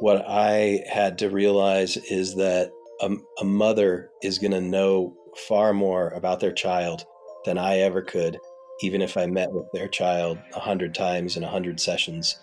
[0.00, 2.70] What I had to realize is that
[3.00, 3.10] a,
[3.40, 5.16] a mother is going to know
[5.48, 7.06] far more about their child
[7.46, 8.38] than I ever could,
[8.82, 12.38] even if I met with their child a hundred times in a hundred sessions.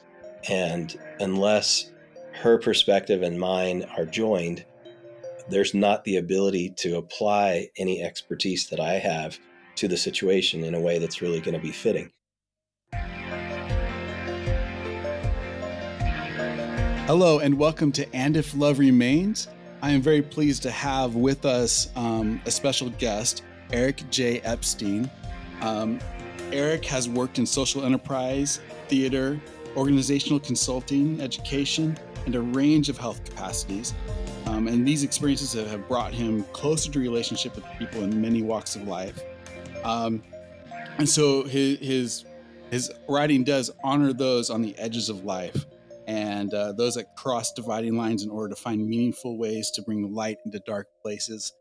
[0.50, 1.91] And unless
[2.34, 4.66] her perspective and mine are joined,
[5.50, 9.38] there's not the ability to apply any expertise that I have
[9.75, 12.11] to the situation in a way that's really going to be fitting.
[17.14, 19.50] Hello, and welcome to And If Love Remains.
[19.82, 23.43] I am very pleased to have with us um, a special guest,
[23.74, 24.39] Eric J.
[24.46, 25.11] Epstein.
[25.60, 26.00] Um,
[26.54, 29.42] Eric has worked in social enterprise, theater,
[29.75, 33.94] organizational consulting, education, and a range of health capacities.
[34.45, 38.78] Um, and these experiences have brought him closer to relationship with people in many walks
[38.78, 39.22] of life.
[39.83, 40.23] Um,
[40.97, 42.25] and so his, his
[42.69, 45.66] his writing does honor those on the edges of life
[46.07, 50.13] and uh, those that cross dividing lines in order to find meaningful ways to bring
[50.13, 51.53] light into dark places.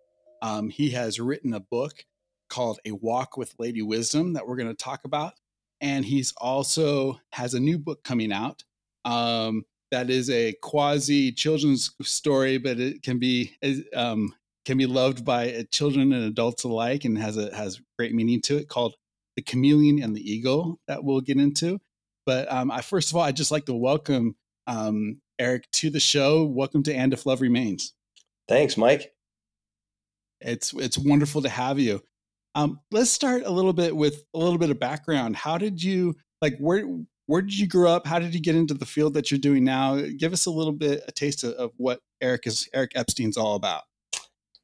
[0.42, 2.04] Um, he has written a book
[2.48, 5.34] called A Walk with Lady Wisdom that we're going to talk about.
[5.80, 8.64] And he's also has a new book coming out
[9.04, 13.56] um, that is a quasi children's story, but it can be
[13.94, 18.14] um, can be loved by uh, children and adults alike, and has a has great
[18.14, 18.68] meaning to it.
[18.68, 18.94] Called
[19.36, 21.80] The Chameleon and the Eagle that we'll get into.
[22.26, 26.00] But um, I first of all, I'd just like to welcome um, Eric to the
[26.00, 26.44] show.
[26.44, 27.94] Welcome to And If Love Remains.
[28.48, 29.12] Thanks, Mike.
[30.40, 32.02] It's it's wonderful to have you.
[32.54, 35.36] Um, let's start a little bit with a little bit of background.
[35.36, 36.84] How did you like where
[37.26, 38.06] where did you grow up?
[38.06, 40.00] How did you get into the field that you're doing now?
[40.18, 43.54] Give us a little bit a taste of, of what Eric is Eric Epstein's all
[43.54, 43.82] about.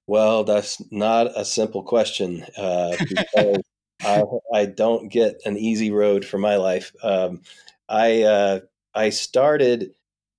[0.09, 3.63] Well, that's not a simple question uh, because
[4.03, 6.93] I, I, don't get an easy road for my life.
[7.03, 7.43] Um,
[7.89, 8.61] I uh,
[8.95, 9.93] I started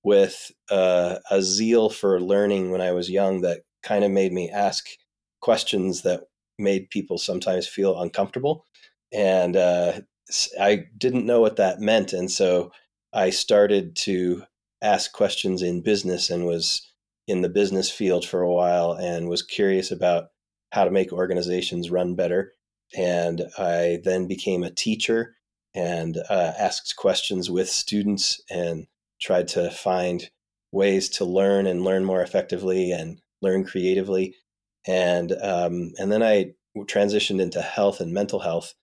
[0.03, 4.49] with uh, a zeal for learning when I was young that kind of made me
[4.49, 4.87] ask
[5.41, 6.21] questions that
[6.59, 8.65] made people sometimes feel uncomfortable.
[9.13, 10.01] And uh,
[10.59, 12.13] I didn't know what that meant.
[12.13, 12.71] And so
[13.13, 14.43] I started to
[14.81, 16.91] ask questions in business and was
[17.27, 20.29] in the business field for a while and was curious about
[20.71, 22.53] how to make organizations run better.
[22.95, 25.35] And I then became a teacher
[25.75, 28.87] and uh, asked questions with students and
[29.21, 30.29] tried to find
[30.71, 34.35] ways to learn and learn more effectively and learn creatively.
[34.85, 36.53] And um, and then I
[36.85, 38.73] transitioned into health and mental health,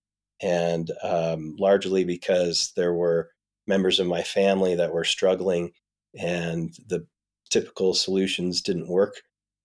[0.43, 3.31] and um, largely because there were
[3.67, 5.73] members of my family that were struggling,
[6.19, 7.07] and the
[7.51, 9.15] typical solutions didn't work.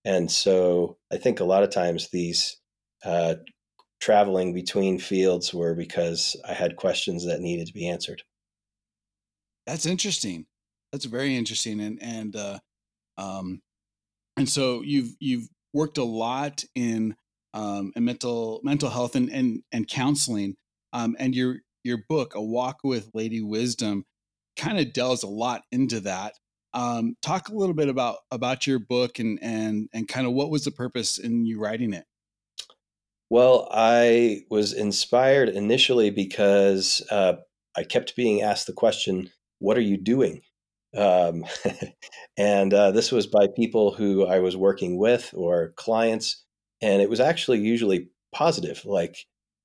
[0.06, 2.58] And so I think a lot of times these
[3.04, 3.36] uh,
[4.00, 8.24] traveling between fields were because I had questions that needed to be answered.
[9.66, 10.46] That's interesting.
[10.92, 11.80] That's very interesting.
[11.80, 12.60] And and uh,
[13.18, 13.62] um,
[14.38, 17.16] and so you've you've worked a lot in
[17.54, 20.56] um, in mental mental health and and and counseling.
[20.92, 24.06] Um, and your your book, A Walk with Lady Wisdom,
[24.58, 26.34] kind of delves a lot into that.
[26.74, 30.52] Um, talk a little bit about about your book and and and kind of what
[30.52, 32.06] was the purpose in you writing it.
[33.30, 37.34] Well, I was inspired initially because uh,
[37.78, 39.30] I kept being asked the question,
[39.60, 40.42] What are you doing?
[40.98, 41.46] Um,
[42.38, 46.44] and uh, this was by people who I was working with or clients.
[46.82, 49.18] And it was actually usually positive, like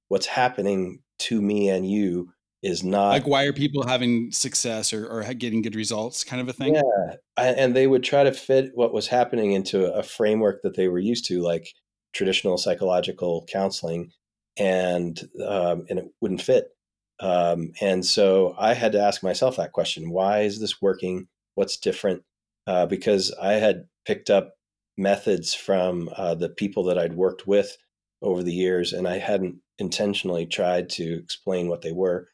[0.09, 2.31] what's happening to me and you
[2.63, 6.49] is not like why are people having success or, or getting good results kind of
[6.49, 10.63] a thing yeah and they would try to fit what was happening into a framework
[10.63, 11.69] that they were used to like
[12.15, 14.11] traditional psychological counseling,
[14.57, 16.69] and um, and it wouldn't fit.
[17.21, 21.29] Um, and so I had to ask myself that question: Why is this working?
[21.55, 22.23] What's different?
[22.67, 24.55] Uh, because I had picked up
[24.97, 27.77] methods from uh, the people that I'd worked with
[28.23, 32.29] over the years, and I hadn't intentionally tried to explain what they were.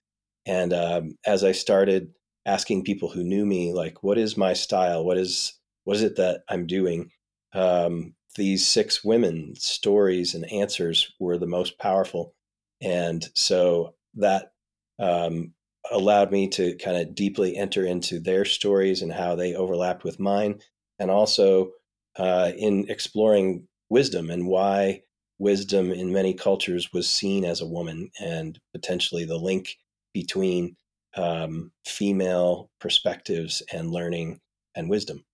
[0.47, 2.13] And um, as I started
[2.47, 5.05] asking people who knew me, like, what is my style?
[5.05, 7.11] What is what is it that I'm doing?
[7.53, 12.35] Um, these six women stories and answers were the most powerful.
[12.81, 14.53] And so that
[14.99, 15.53] um,
[15.91, 20.21] allowed me to kind of deeply enter into their stories and how they overlapped with
[20.21, 20.61] mine.
[20.99, 21.73] And also
[22.17, 25.03] uh, in exploring wisdom and why
[25.39, 29.77] wisdom in many cultures was seen as a woman and potentially the link
[30.13, 30.77] between
[31.17, 34.39] um, female perspectives and learning
[34.77, 35.25] and wisdom.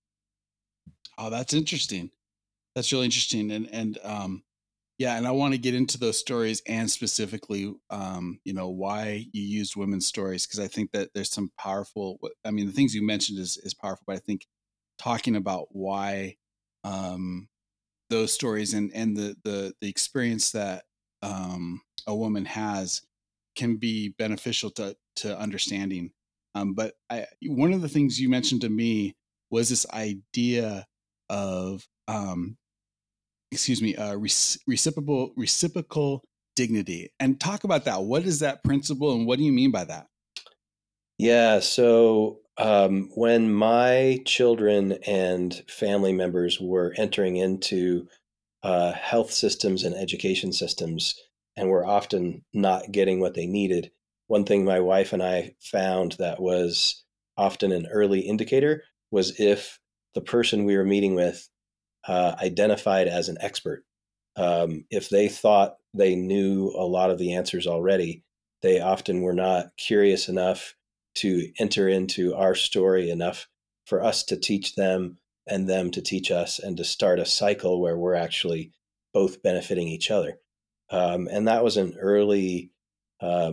[1.18, 2.10] Oh that's interesting
[2.76, 3.52] that's really interesting.
[3.52, 4.44] And and um,
[4.98, 9.26] Yeah, and I want to get into those stories and specifically, um, you know, why
[9.32, 12.20] you used women's stories because I think that there's some powerful.
[12.46, 14.46] I mean, the things you mentioned is is powerful, but I think
[14.98, 16.36] talking about why
[16.84, 17.48] um,
[18.10, 20.84] those stories and and the the the experience that
[21.22, 23.02] um, a woman has
[23.56, 26.12] can be beneficial to to understanding.
[26.54, 29.16] Um, but I, one of the things you mentioned to me
[29.50, 30.86] was this idea
[31.28, 32.56] of um,
[33.50, 36.22] excuse me uh, reciprocal reciprocal
[36.54, 37.10] dignity.
[37.20, 38.02] And talk about that.
[38.02, 40.06] What is that principle and what do you mean by that?
[41.18, 48.08] Yeah so um, when my children and family members were entering into
[48.62, 51.14] uh, health systems and education systems
[51.56, 53.90] and were often not getting what they needed
[54.26, 57.04] one thing my wife and i found that was
[57.36, 59.78] often an early indicator was if
[60.14, 61.48] the person we were meeting with
[62.06, 63.84] uh, identified as an expert.
[64.36, 68.22] Um, if they thought they knew a lot of the answers already,
[68.62, 70.74] they often were not curious enough
[71.16, 73.48] to enter into our story enough
[73.86, 77.80] for us to teach them and them to teach us and to start a cycle
[77.80, 78.72] where we're actually
[79.14, 80.38] both benefiting each other.
[80.90, 82.70] Um, and that was an early,
[83.20, 83.52] uh,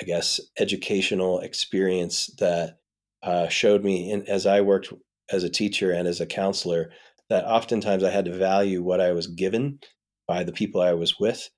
[0.00, 2.78] I guess, educational experience that
[3.22, 4.92] uh, showed me in, as I worked
[5.30, 6.90] as a teacher and as a counselor
[7.28, 9.80] that oftentimes I had to value what I was given
[10.26, 11.48] by the people I was with,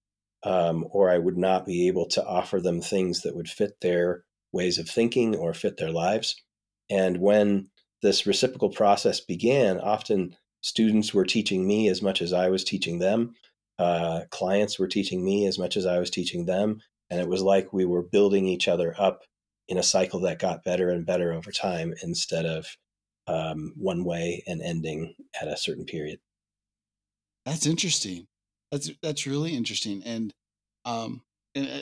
[0.43, 4.25] um, or I would not be able to offer them things that would fit their
[4.53, 6.41] ways of thinking or fit their lives.
[6.89, 7.69] And when
[8.03, 12.99] this reciprocal process began, often students were teaching me as much as I was teaching
[12.99, 13.35] them.
[13.79, 16.81] Uh, clients were teaching me as much as I was teaching them.
[17.09, 19.23] And it was like we were building each other up
[19.69, 22.77] in a cycle that got better and better over time instead of
[23.31, 26.19] um, one way and ending at a certain period.
[27.47, 28.27] That's interesting.
[28.71, 30.03] That's that's really interesting.
[30.05, 30.33] And
[30.85, 31.23] um,
[31.55, 31.81] and, uh,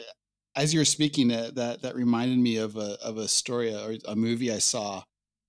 [0.57, 3.97] as you were speaking, uh, that that reminded me of a of a story or
[4.07, 5.03] a movie I saw,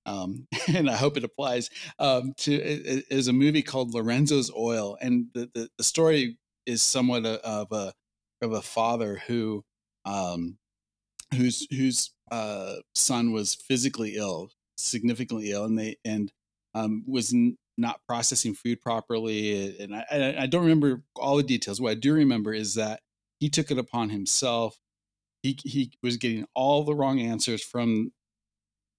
[0.05, 1.69] um, and I hope it applies
[1.99, 2.53] um, to.
[2.53, 7.71] It, is a movie called Lorenzo's Oil, and the, the, the story is somewhat of
[7.71, 7.93] a
[8.41, 9.63] of a father who
[10.05, 10.57] um,
[11.35, 16.31] whose whose uh, son was physically ill, significantly ill, and they and
[16.73, 19.77] um, was n- not processing food properly.
[19.79, 21.81] And I, I don't remember all the details.
[21.81, 23.01] What I do remember is that
[23.39, 24.79] he took it upon himself.
[25.43, 28.11] He he was getting all the wrong answers from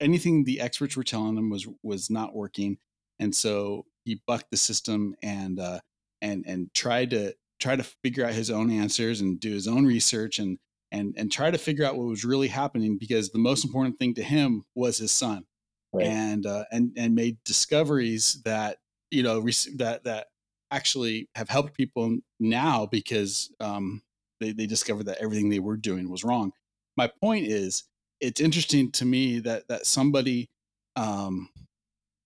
[0.00, 2.79] anything the experts were telling him was was not working,
[3.19, 5.81] and so he bucked the system and uh,
[6.23, 9.85] and and tried to try to figure out his own answers and do his own
[9.87, 10.59] research and
[10.91, 14.15] and and try to figure out what was really happening because the most important thing
[14.15, 15.44] to him was his son
[15.92, 16.06] right.
[16.06, 18.78] and uh, and and made discoveries that
[19.10, 19.40] you know
[19.76, 20.28] that that
[20.70, 24.02] actually have helped people now because um,
[24.40, 26.52] they they discovered that everything they were doing was wrong.
[26.96, 27.84] My point is,
[28.20, 30.50] it's interesting to me that that somebody,
[30.96, 31.48] um,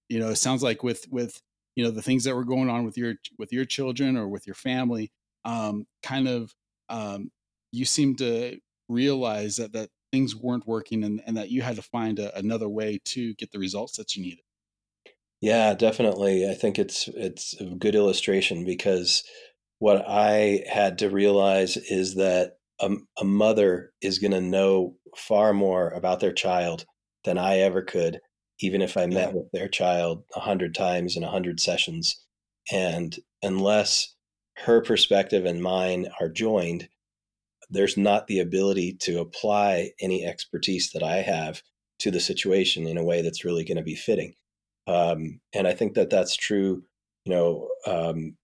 [0.09, 1.41] you know, it sounds like with with
[1.77, 4.47] you know the things that were going on with your with your children or with
[4.47, 5.11] your family,
[5.45, 6.55] um, kind of
[6.89, 7.31] um,
[7.73, 8.59] you seem to
[8.89, 12.69] realize that that things weren't working and, and that you had to find a, another
[12.69, 14.45] way to get the results that you needed.
[15.41, 16.49] Yeah, definitely.
[16.49, 19.25] I think it's it's a good illustration because
[19.81, 25.53] what I had to realize is that a, a mother is going to know far
[25.53, 26.87] more about their child
[27.25, 28.21] than I ever could,
[28.61, 29.35] even if I met yeah.
[29.35, 32.25] with their child a hundred times in a hundred sessions.
[32.73, 34.15] And unless
[34.59, 36.89] her perspective and mine are joined,
[37.71, 41.63] there's not the ability to apply any expertise that I have
[42.01, 44.35] to the situation in a way that's really going to be fitting.
[44.87, 46.83] Um, and I think that that's true,
[47.25, 48.37] you know, um,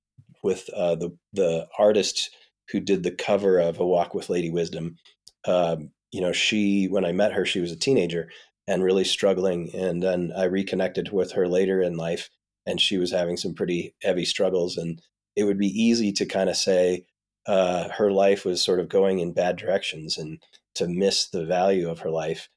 [0.43, 2.31] with uh, the the artist
[2.71, 4.97] who did the cover of A Walk with Lady Wisdom.
[5.45, 8.31] Um, you know, she when I met her, she was a teenager
[8.67, 12.31] and really struggling, and then I reconnected with her later in life,
[12.67, 15.01] and she was having some pretty heavy struggles, and
[15.37, 17.05] it would be easy to kind of say,
[17.47, 20.43] uh, her life was sort of going in bad directions and
[20.75, 22.49] to miss the value of her life.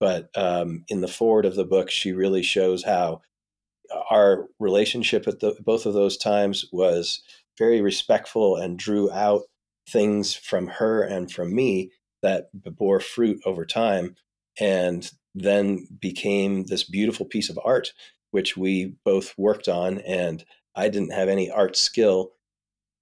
[0.00, 3.22] But um, in the foreword of the book, she really shows how
[4.10, 7.22] our relationship at the, both of those times was
[7.58, 9.42] very respectful and drew out
[9.88, 11.90] things from her and from me
[12.22, 14.14] that bore fruit over time
[14.60, 17.92] and then became this beautiful piece of art
[18.30, 20.44] which we both worked on and
[20.76, 22.30] i didn't have any art skill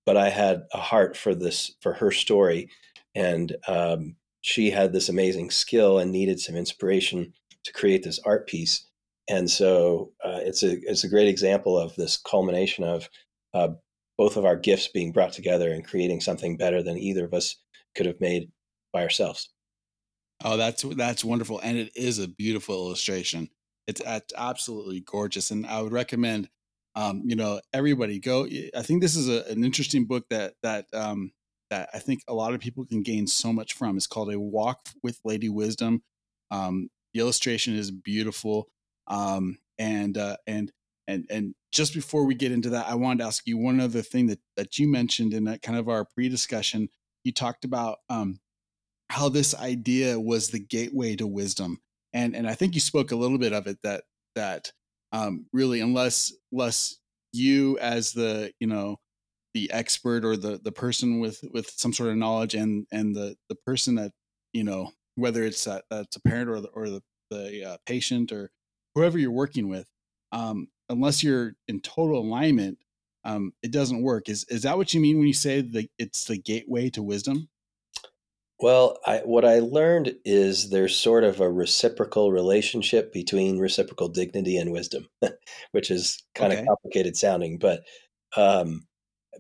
[0.07, 2.69] but I had a heart for this for her story,
[3.15, 7.33] and um, she had this amazing skill and needed some inspiration
[7.65, 8.87] to create this art piece.
[9.29, 13.09] And so uh, it's a it's a great example of this culmination of
[13.55, 13.69] uh,
[14.19, 17.57] both of our gifts being brought together and creating something better than either of us
[17.95, 18.51] could have made
[18.93, 19.51] by ourselves.
[20.45, 23.51] Oh, that's that's wonderful, and it is a beautiful illustration.
[23.87, 26.49] It's, it's absolutely gorgeous, and I would recommend,
[26.95, 28.47] um, you know, everybody go.
[28.77, 31.33] I think this is a, an interesting book that that um,
[31.71, 33.97] that I think a lot of people can gain so much from.
[33.97, 36.03] It's called A Walk with Lady Wisdom.
[36.51, 38.69] Um, the illustration is beautiful,
[39.07, 40.73] um, and uh, and
[41.07, 44.03] and and just before we get into that, I wanted to ask you one other
[44.03, 46.89] thing that that you mentioned in that kind of our pre-discussion.
[47.23, 48.41] You talked about um,
[49.11, 51.81] how this idea was the gateway to wisdom
[52.13, 54.05] and and i think you spoke a little bit of it that
[54.35, 54.73] that
[55.13, 56.99] um, really unless unless
[57.33, 58.99] you as the you know
[59.55, 63.37] the expert or the the person with with some sort of knowledge and and the
[63.49, 64.13] the person that
[64.53, 68.33] you know whether it's that that's a parent or the or the the uh, patient
[68.33, 68.51] or
[68.95, 69.89] whoever you're working with
[70.33, 72.79] um, unless you're in total alignment
[73.25, 74.31] um, it doesn't work.
[74.31, 77.50] Is is that what you mean when you say that it's the gateway to wisdom
[78.61, 84.57] well, I, what I learned is there's sort of a reciprocal relationship between reciprocal dignity
[84.57, 85.09] and wisdom,
[85.73, 86.63] which is kind okay.
[86.63, 87.59] of complicated sounding.
[87.59, 87.83] But
[88.37, 88.87] um,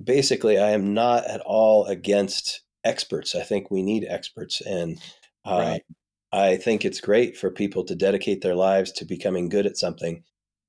[0.02, 3.34] basically, I am not at all against experts.
[3.34, 4.62] I think we need experts.
[4.62, 4.98] And
[5.44, 5.82] uh, right.
[6.32, 10.24] I think it's great for people to dedicate their lives to becoming good at something.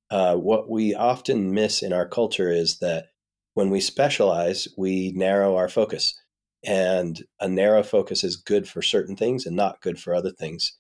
[0.10, 3.06] Uh, what we often miss in our culture is that
[3.54, 6.21] when we specialize, we narrow our focus
[6.64, 10.74] and a narrow focus is good for certain things and not good for other things.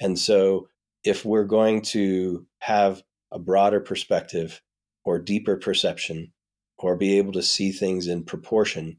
[0.00, 0.68] And so,
[1.04, 4.60] if we're going to have a broader perspective
[5.04, 6.32] or deeper perception
[6.78, 8.98] or be able to see things in proportion,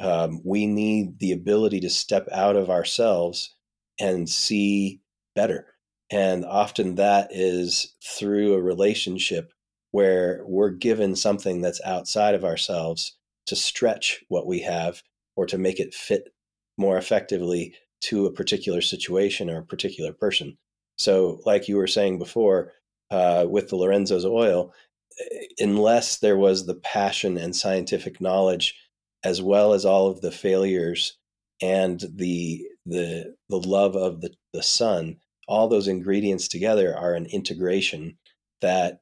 [0.00, 3.56] um, we need the ability to step out of ourselves
[3.98, 5.00] and see
[5.34, 5.66] better.
[6.10, 9.52] And often that is through a relationship
[9.90, 13.16] where we're given something that's outside of ourselves
[13.46, 15.02] to stretch what we have
[15.38, 16.34] or to make it fit
[16.76, 20.58] more effectively to a particular situation or a particular person.
[20.96, 22.72] So, like you were saying before,
[23.12, 24.74] uh, with the Lorenzo's oil,
[25.20, 28.74] eh, unless there was the passion and scientific knowledge,
[29.22, 31.16] as well as all of the failures
[31.62, 37.26] and the the the love of the the son, all those ingredients together are an
[37.26, 38.18] integration
[38.60, 38.98] that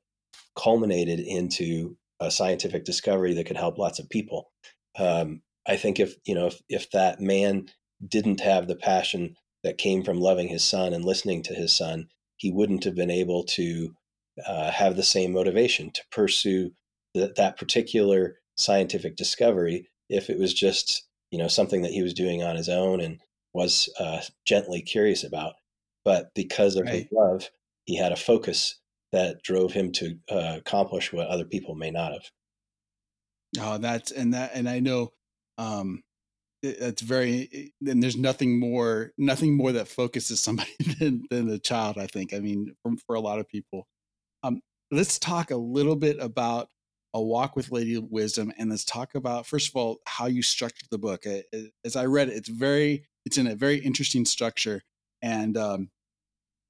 [0.54, 4.50] culminated into a scientific discovery that could help lots of people.
[4.98, 7.66] Um, I think if you know if, if that man
[8.06, 12.08] didn't have the passion that came from loving his son and listening to his son,
[12.36, 13.94] he wouldn't have been able to
[14.46, 16.70] uh, have the same motivation to pursue
[17.14, 22.14] the, that particular scientific discovery if it was just you know something that he was
[22.14, 23.20] doing on his own and
[23.52, 25.54] was uh, gently curious about.
[26.04, 26.94] But because of right.
[26.94, 27.50] his love,
[27.84, 28.78] he had a focus
[29.12, 32.30] that drove him to uh, accomplish what other people may not have.
[33.58, 35.12] Oh, that's and that and I know
[35.58, 36.02] um
[36.62, 41.98] it's very and there's nothing more nothing more that focuses somebody than, than a child
[41.98, 43.86] i think i mean from, for a lot of people.
[44.42, 44.60] Um
[44.90, 46.68] let's talk a little bit about
[47.14, 50.88] a walk with lady wisdom and let's talk about first of all how you structured
[50.90, 51.24] the book.
[51.84, 54.82] As i read it it's very it's in a very interesting structure
[55.22, 55.90] and um,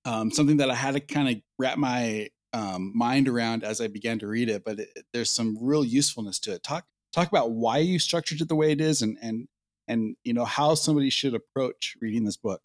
[0.04, 3.86] um something that i had to kind of wrap my um, mind around as i
[3.86, 6.62] began to read it but it, there's some real usefulness to it.
[6.62, 9.48] Talk talk about why you structured it the way it is and and
[9.88, 12.60] and you know how somebody should approach reading this book.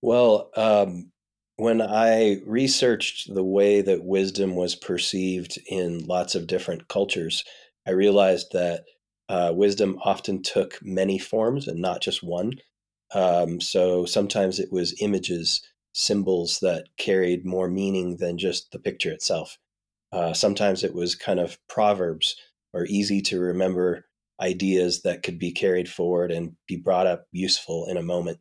[0.00, 1.12] Well um,
[1.56, 7.44] when i researched the way that wisdom was perceived in lots of different cultures
[7.86, 8.84] i realized that
[9.32, 12.52] uh, wisdom often took many forms and not just one.
[13.14, 15.62] Um, so sometimes it was images
[15.94, 19.58] symbols that carried more meaning than just the picture itself.
[20.12, 22.36] Uh, sometimes it was kind of proverbs
[22.72, 24.06] or easy to remember
[24.40, 28.38] ideas that could be carried forward and be brought up useful in a moment.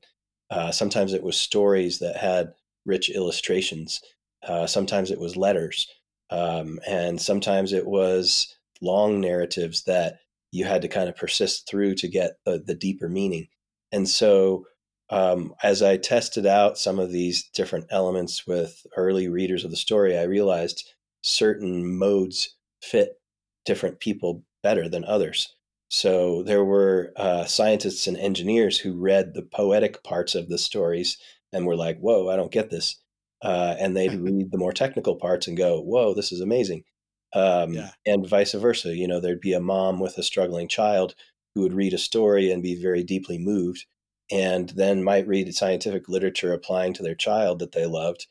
[0.49, 2.53] Uh, sometimes it was stories that had
[2.85, 4.01] rich illustrations.
[4.47, 5.87] Uh, sometimes it was letters.
[6.29, 10.19] Um, and sometimes it was long narratives that
[10.51, 13.47] you had to kind of persist through to get the, the deeper meaning.
[13.91, 14.65] And so,
[15.09, 19.77] um, as I tested out some of these different elements with early readers of the
[19.77, 20.89] story, I realized
[21.21, 23.20] certain modes fit
[23.65, 25.55] different people better than others.
[25.89, 31.17] So there were uh, scientists and engineers who read the poetic parts of the stories
[31.51, 32.95] and were like, "Whoa, I don't get this,"
[33.41, 36.85] uh, and they'd read the more technical parts and go, "Whoa, this is amazing,"
[37.33, 37.91] um, yeah.
[38.05, 38.95] and vice versa.
[38.95, 41.13] You know, there'd be a mom with a struggling child
[41.53, 43.85] who would read a story and be very deeply moved,
[44.31, 48.27] and then might read scientific literature applying to their child that they loved,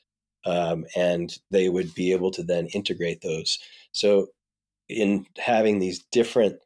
[0.46, 3.58] um, and they would be able to then integrate those.
[3.92, 4.28] So
[4.90, 6.56] in having these different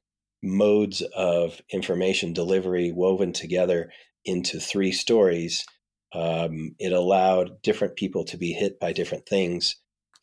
[0.43, 3.91] modes of information delivery woven together
[4.25, 5.65] into three stories,
[6.15, 9.77] um, it allowed different people to be hit by different things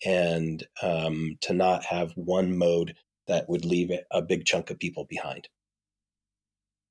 [0.05, 2.95] and um, to not have one mode
[3.27, 5.47] that would leave a big chunk of people behind.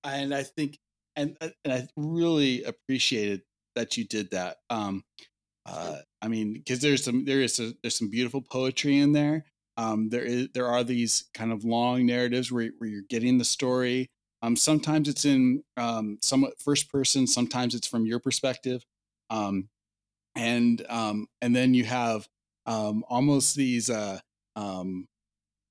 [0.04, 0.78] And I think,
[1.16, 3.42] and, uh, and I really appreciated
[3.74, 4.58] that you did that.
[4.70, 5.04] Um,
[5.66, 9.44] uh, I mean, because there's some there is a, there's some beautiful poetry in there.
[9.80, 13.46] Um, there is there are these kind of long narratives where where you're getting the
[13.46, 14.10] story.
[14.42, 17.26] Um, sometimes it's in um, somewhat first person.
[17.26, 18.84] Sometimes it's from your perspective.
[19.30, 19.70] Um,
[20.36, 22.28] and um, and then you have
[22.66, 24.18] um, almost these uh,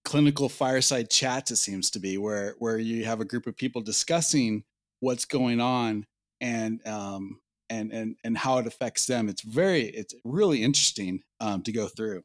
[0.06, 1.52] clinical fireside chats.
[1.52, 4.64] It seems to be where where you have a group of people discussing
[5.02, 6.08] what's going on
[6.42, 9.30] and and and and how it affects them.
[9.30, 12.24] It's very it's really interesting to go through.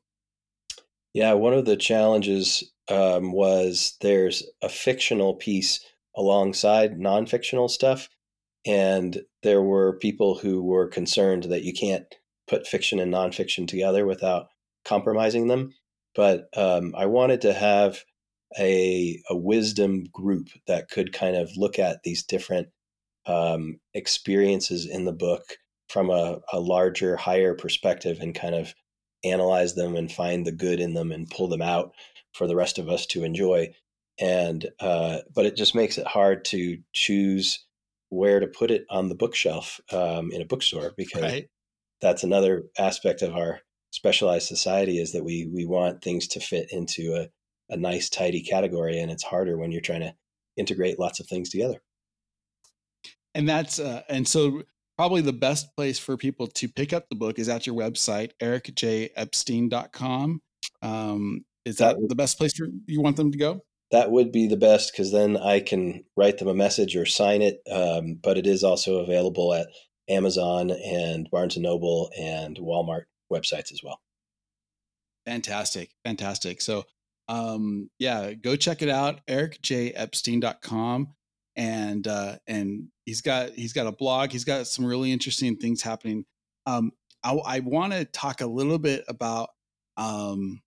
[1.14, 5.80] Yeah, one of the challenges um, was there's a fictional piece
[6.16, 8.09] alongside non-fictional stuff,
[8.66, 12.04] and there were people who were concerned that you can't
[12.49, 14.49] put fiction and nonfiction together without
[14.85, 15.73] compromising them.
[16.14, 18.04] But um, I wanted to have
[18.59, 22.68] a, a wisdom group that could kind of look at these different
[23.26, 25.42] um, experiences in the book
[25.88, 28.75] from a, a larger, higher perspective and kind of
[29.25, 31.95] analyze them and find the good in them and pull them out
[32.33, 33.73] for the rest of us to enjoy.
[34.21, 37.64] And uh, but it just makes it hard to choose
[38.11, 41.49] where to put it on the bookshelf um, in a bookstore because right.
[42.00, 46.69] that's another aspect of our specialized society is that we we want things to fit
[46.71, 47.28] into a,
[47.73, 50.14] a nice tidy category and it's harder when you're trying to
[50.57, 51.81] integrate lots of things together
[53.35, 54.62] and that's uh, and so
[54.96, 58.30] probably the best place for people to pick up the book is at your website
[58.40, 60.40] ericjepstein.com
[60.82, 63.60] um, is that, that the best place for, you want them to go
[63.90, 67.42] that would be the best because then i can write them a message or sign
[67.42, 69.66] it um, but it is also available at
[70.08, 74.00] amazon and barnes and noble and walmart websites as well.
[75.26, 75.90] Fantastic.
[76.04, 76.60] Fantastic.
[76.60, 76.84] So,
[77.28, 81.08] um, yeah, go check it out, ericjepstein.com.
[81.56, 84.32] And, uh, and he's got, he's got a blog.
[84.32, 86.25] He's got some really interesting things happening.
[86.67, 89.50] Um, I, I want to talk a little bit about,
[89.97, 90.60] um,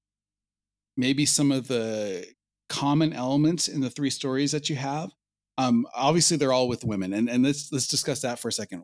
[0.96, 2.26] maybe some of the
[2.70, 5.12] common elements in the three stories that you have.
[5.58, 8.84] Um, obviously they're all with women and, and let's, let's discuss that for a second.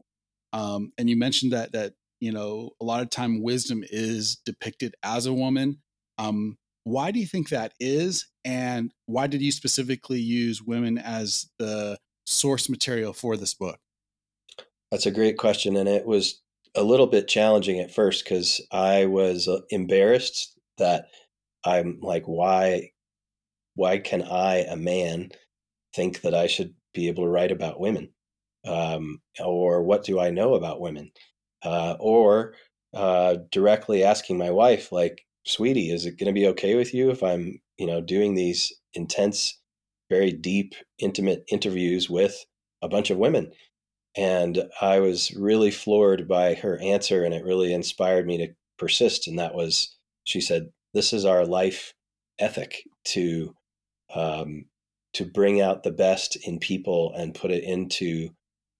[0.53, 4.95] Um, and you mentioned that, that you know a lot of time wisdom is depicted
[5.03, 5.81] as a woman
[6.17, 11.49] um, why do you think that is and why did you specifically use women as
[11.59, 13.79] the source material for this book?
[14.91, 16.41] That's a great question and it was
[16.75, 21.05] a little bit challenging at first because i was uh, embarrassed that
[21.65, 22.89] i'm like why
[23.75, 25.29] why can i a man
[25.93, 28.09] think that i should be able to write about women?
[28.65, 31.11] Um, or what do i know about women?
[31.63, 32.55] Uh, or
[32.93, 37.09] uh, directly asking my wife, like, "Sweetie, is it going to be okay with you
[37.09, 39.59] if I'm, you know, doing these intense,
[40.15, 42.45] very deep, intimate interviews with
[42.81, 43.51] a bunch of women?"
[44.15, 49.27] And I was really floored by her answer, and it really inspired me to persist.
[49.27, 51.93] And that was, she said, "This is our life
[52.39, 53.55] ethic to."
[54.13, 54.65] Um,
[55.13, 58.29] to bring out the best in people and put it into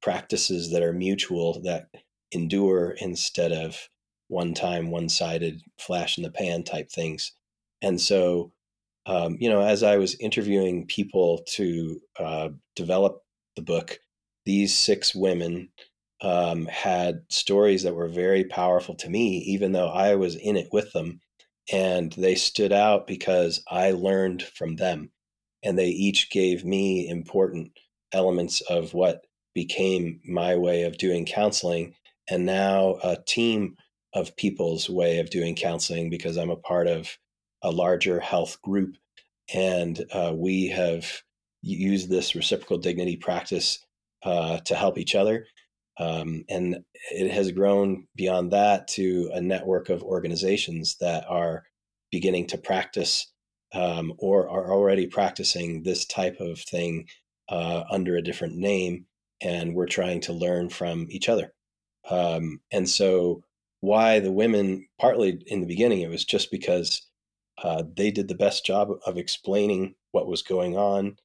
[0.01, 1.89] practices that are mutual that
[2.31, 3.89] endure instead of
[4.27, 7.33] one time, one sided flash in the pan type things.
[7.81, 8.51] And so,
[9.05, 13.21] um, you know, as I was interviewing people to uh, develop
[13.55, 13.99] the book,
[14.45, 15.69] these six women
[16.21, 20.69] um, had stories that were very powerful to me, even though I was in it
[20.71, 21.19] with them.
[21.71, 25.11] And they stood out because I learned from them.
[25.63, 27.71] And they each gave me important
[28.13, 31.93] elements of what became my way of doing counseling
[32.29, 33.75] and now a team
[34.13, 37.17] of people's way of doing counseling because I'm a part of
[37.63, 38.95] a larger health group.
[39.53, 41.23] And uh, we have
[41.61, 43.79] used this reciprocal dignity practice
[44.23, 45.45] uh, to help each other.
[45.99, 51.63] Um, and it has grown beyond that to a network of organizations that are
[52.11, 53.31] beginning to practice
[53.73, 57.07] um, or are already practicing this type of thing
[57.49, 59.05] uh, under a different name.
[59.41, 61.53] And we're trying to learn from each other.
[62.09, 63.43] Um, and so,
[63.81, 67.01] why the women, partly in the beginning, it was just because
[67.63, 71.17] uh, they did the best job of explaining what was going on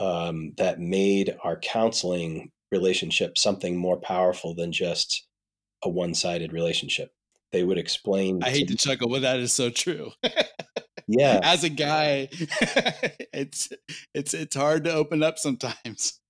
[0.00, 5.26] um, that made our counseling relationship something more powerful than just
[5.82, 7.10] a one sided relationship.
[7.52, 8.42] They would explain.
[8.44, 10.12] I hate to, to chuckle, but that is so true.
[11.08, 11.40] yeah.
[11.42, 12.28] As a guy,
[13.32, 13.70] it's
[14.14, 16.20] it's it's hard to open up sometimes.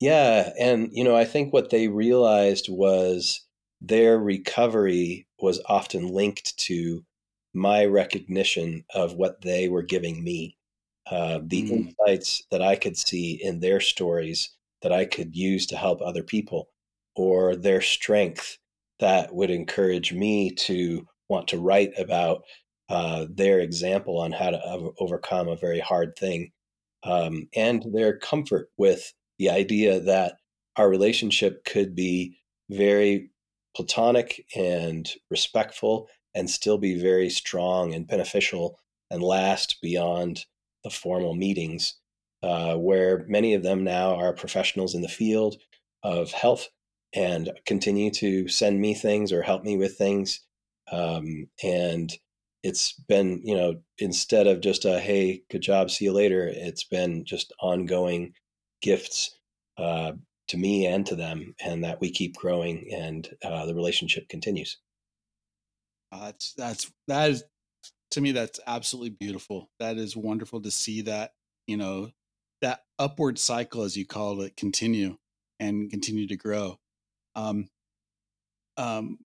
[0.00, 3.44] Yeah, and you know, I think what they realized was
[3.80, 7.04] their recovery was often linked to
[7.54, 10.56] my recognition of what they were giving me.
[11.10, 11.70] Uh, the mm.
[11.70, 14.50] insights that I could see in their stories
[14.82, 16.68] that I could use to help other people,
[17.16, 18.58] or their strength
[19.00, 22.42] that would encourage me to want to write about
[22.88, 26.50] uh, their example on how to overcome a very hard thing,
[27.02, 30.34] um, and their comfort with the idea that
[30.76, 32.36] our relationship could be
[32.70, 33.30] very
[33.74, 38.78] platonic and respectful and still be very strong and beneficial
[39.10, 40.44] and last beyond
[40.84, 41.94] the formal meetings,
[42.42, 45.56] uh, where many of them now are professionals in the field
[46.02, 46.68] of health
[47.12, 50.40] and continue to send me things or help me with things.
[50.92, 52.12] Um, and
[52.62, 56.84] it's been, you know, instead of just a, hey, good job, see you later, it's
[56.84, 58.34] been just ongoing
[58.82, 59.38] gifts
[59.78, 60.12] uh,
[60.48, 64.78] to me and to them, and that we keep growing and uh, the relationship continues.
[66.12, 67.44] Uh, that's, that's, that is,
[68.12, 69.70] to me, that's absolutely beautiful.
[69.78, 71.32] That is wonderful to see that,
[71.66, 72.10] you know,
[72.62, 75.16] that upward cycle, as you call it, continue
[75.60, 76.78] and continue to grow.
[77.34, 77.68] Um,
[78.76, 79.18] um,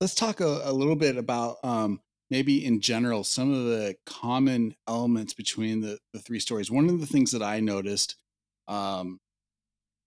[0.00, 4.74] let's talk a, a little bit about um, maybe in general some of the common
[4.88, 6.70] elements between the, the three stories.
[6.70, 8.16] One of the things that I noticed
[8.68, 9.20] um,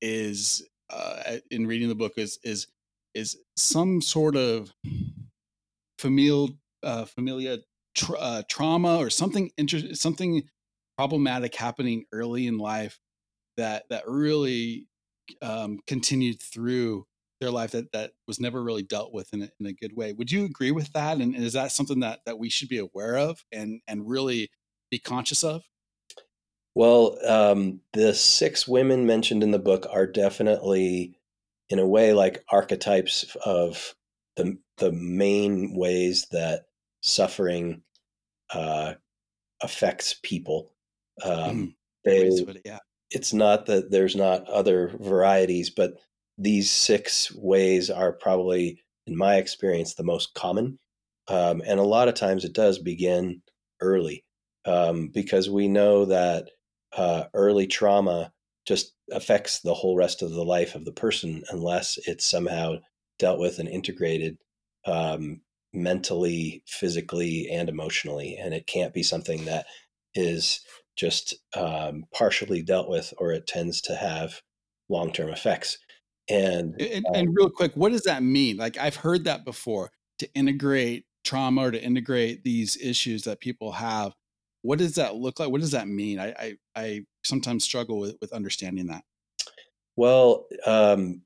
[0.02, 2.68] is uh, in reading the book is is
[3.14, 4.74] is some sort of
[6.06, 7.06] familial uh,
[7.96, 10.44] tra- uh, trauma or something inter- something
[10.98, 13.00] problematic happening early in life
[13.58, 14.88] that that really
[15.42, 17.06] um, continued through
[17.42, 20.14] their life that that was never really dealt with in a, in a good way.
[20.14, 21.18] Would you agree with that?
[21.18, 24.50] And, and is that something that that we should be aware of and and really
[24.90, 25.64] be conscious of?
[26.76, 31.18] Well, um, the six women mentioned in the book are definitely,
[31.70, 33.96] in a way, like archetypes of
[34.36, 36.66] the the main ways that
[37.02, 37.82] suffering
[38.54, 38.94] uh,
[39.62, 40.72] affects people.
[41.24, 42.80] Um, mm, they, yeah.
[43.12, 45.94] It's not that there's not other varieties, but
[46.38, 50.80] these six ways are probably, in my experience, the most common.
[51.28, 53.42] Um, and a lot of times it does begin
[53.82, 54.26] early
[54.66, 56.50] um, because we know that
[56.98, 58.32] uh, early trauma
[58.66, 62.76] just affects the whole rest of the life of the person unless it's somehow
[63.20, 64.38] dealt with and integrated
[64.86, 65.42] um,
[65.74, 68.38] mentally, physically, and emotionally.
[68.40, 69.66] And it can't be something that
[70.14, 70.62] is
[70.96, 74.42] just um, partially dealt with, or it tends to have
[74.90, 75.78] long term effects.
[76.30, 78.58] And, and, um, and real quick, what does that mean?
[78.58, 83.74] Like I've heard that before to integrate trauma or to integrate these issues that people
[83.74, 84.14] have.
[84.62, 85.52] What does that look like?
[85.52, 86.20] What does that mean?
[86.20, 89.04] I I, I sometimes struggle with, with understanding that.
[89.96, 91.22] Well, um,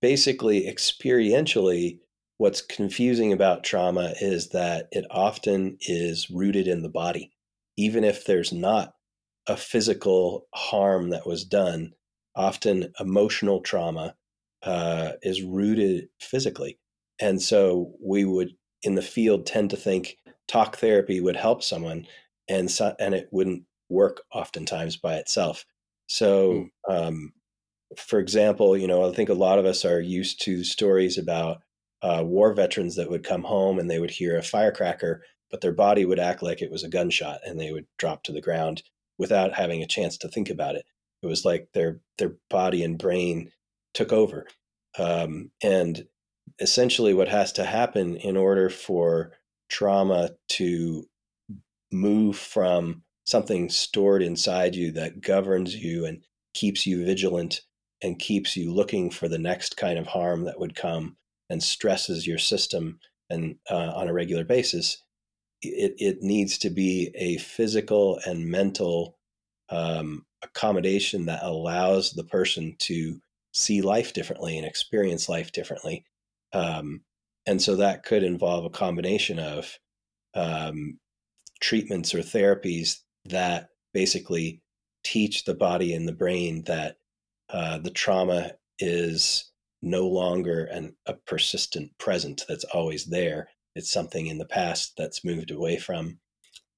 [0.00, 1.98] basically, experientially,
[2.38, 7.30] what's confusing about trauma is that it often is rooted in the body,
[7.76, 8.94] even if there's not
[9.46, 11.92] a physical harm that was done
[12.36, 14.14] often emotional trauma
[14.62, 16.78] uh, is rooted physically.
[17.20, 18.50] And so we would,
[18.82, 20.16] in the field, tend to think
[20.48, 22.06] talk therapy would help someone,
[22.48, 25.64] and so, and it wouldn't work oftentimes by itself.
[26.08, 27.08] So, mm.
[27.08, 27.32] um,
[27.96, 31.62] for example, you know, I think a lot of us are used to stories about
[32.02, 35.72] uh, war veterans that would come home and they would hear a firecracker, but their
[35.72, 38.82] body would act like it was a gunshot, and they would drop to the ground
[39.18, 40.84] without having a chance to think about it.
[41.22, 43.52] It was like their their body and brain
[43.92, 44.46] took over,
[44.98, 46.06] um, and
[46.60, 49.32] essentially what has to happen in order for
[49.68, 51.04] trauma to
[51.92, 56.24] move from something stored inside you that governs you and
[56.54, 57.62] keeps you vigilant
[58.02, 61.16] and keeps you looking for the next kind of harm that would come
[61.48, 65.02] and stresses your system and uh, on a regular basis
[65.62, 69.18] it, it needs to be a physical and mental
[69.68, 73.20] um, accommodation that allows the person to
[73.52, 76.04] see life differently and experience life differently.
[76.52, 77.02] Um,
[77.46, 79.78] and so that could involve a combination of
[80.34, 80.98] um,
[81.60, 84.62] treatments or therapies that basically
[85.04, 86.96] teach the body and the brain that
[87.52, 89.50] uh, the trauma is
[89.82, 93.48] no longer an, a persistent present that's always there.
[93.74, 96.18] It's something in the past that's moved away from.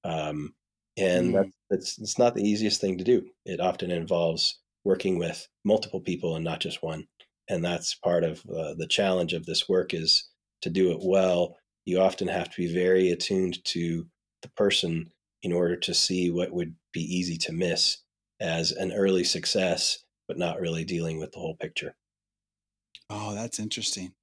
[0.03, 0.53] Um,
[0.97, 1.51] and mm.
[1.69, 3.25] that's, it's not the easiest thing to do.
[3.45, 7.07] It often involves working with multiple people and not just one,
[7.49, 10.29] and that's part of uh, the challenge of this work is
[10.61, 11.57] to do it well.
[11.85, 14.05] You often have to be very attuned to
[14.41, 17.97] the person in order to see what would be easy to miss
[18.39, 21.95] as an early success, but not really dealing with the whole picture.
[23.09, 24.13] Oh, that's interesting.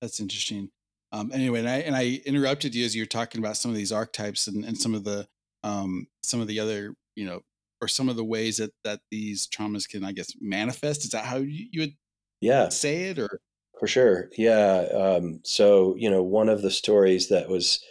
[0.00, 0.70] That's interesting.
[1.12, 3.76] Um, anyway, and I, and I interrupted you as you were talking about some of
[3.76, 5.28] these archetypes and, and some of the
[5.64, 7.42] um, some of the other you know
[7.80, 11.04] or some of the ways that that these traumas can I guess manifest.
[11.04, 11.94] Is that how you, you would
[12.40, 13.40] yeah say it or
[13.78, 17.84] for sure yeah um, so you know one of the stories that was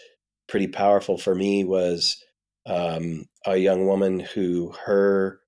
[0.48, 2.22] pretty powerful for me was
[2.66, 5.41] um, a young woman who her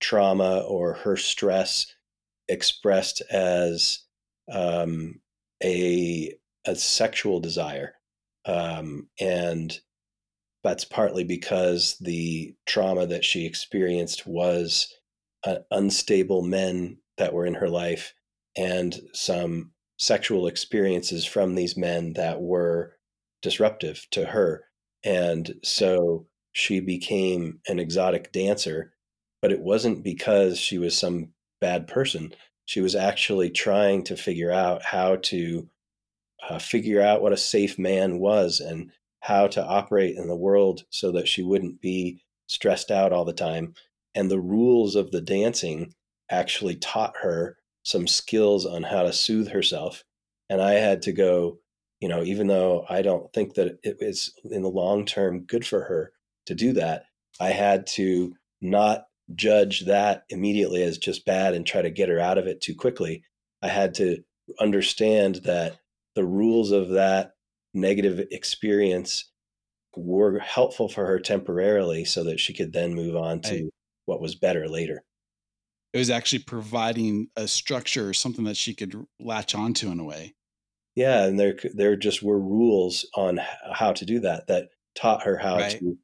[0.00, 1.86] trauma or her stress
[2.48, 4.00] expressed as
[4.52, 5.20] um,
[5.62, 6.34] a
[6.66, 7.94] a sexual desire,
[8.44, 9.78] um, and
[10.62, 14.92] that's partly because the trauma that she experienced was
[15.44, 18.12] uh, unstable men that were in her life
[18.56, 22.96] and some sexual experiences from these men that were
[23.42, 24.64] disruptive to her.
[25.04, 28.92] And so she became an exotic dancer,
[29.42, 31.28] but it wasn't because she was some
[31.60, 32.32] bad person.
[32.64, 35.68] She was actually trying to figure out how to
[36.48, 40.84] uh, figure out what a safe man was and how to operate in the world
[40.90, 43.74] so that she wouldn't be stressed out all the time.
[44.14, 45.94] And the rules of the dancing
[46.30, 50.04] actually taught her some skills on how to soothe herself.
[50.48, 51.58] And I had to go,
[52.00, 55.66] you know, even though I don't think that it is in the long term good
[55.66, 56.12] for her
[56.46, 57.04] to do that,
[57.38, 62.18] I had to not judge that immediately as just bad and try to get her
[62.18, 63.22] out of it too quickly.
[63.62, 64.18] I had to
[64.58, 65.78] understand that
[66.14, 67.32] the rules of that
[67.74, 69.30] negative experience
[69.96, 73.70] were helpful for her temporarily so that she could then move on to
[74.06, 75.02] what was better later.
[75.92, 80.04] It was actually providing a structure or something that she could latch onto in a
[80.04, 80.34] way.
[80.94, 83.40] Yeah, and there there just were rules on
[83.72, 85.78] how to do that that taught her how right.
[85.78, 85.98] to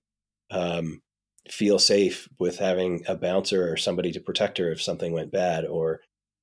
[0.51, 1.03] um,
[1.51, 5.65] feel safe with having a bouncer or somebody to protect her if something went bad,
[5.65, 6.01] or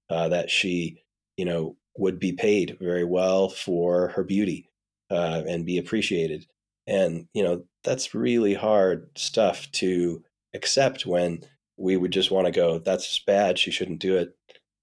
[0.09, 1.01] uh, that she,
[1.37, 4.69] you know, would be paid very well for her beauty
[5.09, 6.45] uh, and be appreciated.
[6.87, 11.43] And, you know, that's really hard stuff to accept when
[11.77, 13.57] we would just want to go, that's bad.
[13.57, 14.35] She shouldn't do it.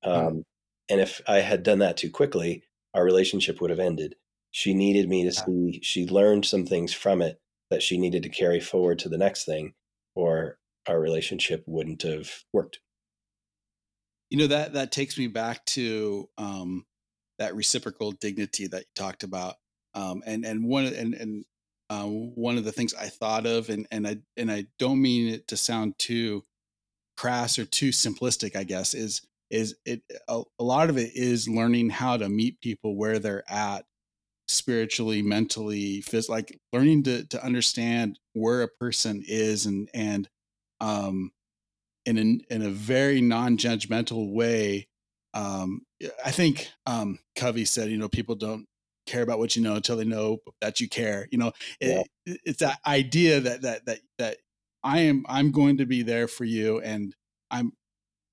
[0.03, 0.43] Um, mm.
[0.89, 2.63] And if I had done that too quickly,
[2.95, 4.17] our relationship would have ended.
[4.51, 7.39] She needed me to see, she learned some things from it
[7.71, 9.75] that she needed to carry forward to the next thing,
[10.21, 12.81] or our relationship wouldn't have worked.
[14.31, 16.87] You know, that, that takes me back to um,
[17.39, 19.57] that reciprocal dignity that you talked about.
[19.95, 21.45] Um, and and one and and
[21.89, 25.35] uh, one of the things I thought of, and and I and I don't mean
[25.35, 26.45] it to sound too
[27.17, 31.49] crass or too simplistic, I guess, is is it a, a lot of it is
[31.49, 33.85] learning how to meet people where they're at
[34.51, 40.29] spiritually mentally phys- like learning to to understand where a person is and and
[40.81, 41.31] um
[42.07, 44.89] in a, in a very non-judgmental way
[45.35, 45.83] um,
[46.25, 48.67] I think um, Covey said, you know, people don't
[49.07, 51.29] care about what you know until they know that you care.
[51.31, 52.35] You know, it, yeah.
[52.45, 54.37] it's that idea that that that that
[54.83, 57.15] I am I'm going to be there for you, and
[57.51, 57.73] I'm.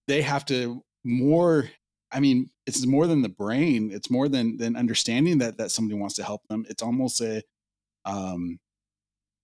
[0.07, 1.69] They have to more.
[2.11, 3.91] I mean, it's more than the brain.
[3.91, 6.65] It's more than than understanding that that somebody wants to help them.
[6.69, 7.43] It's almost a,
[8.05, 8.59] um,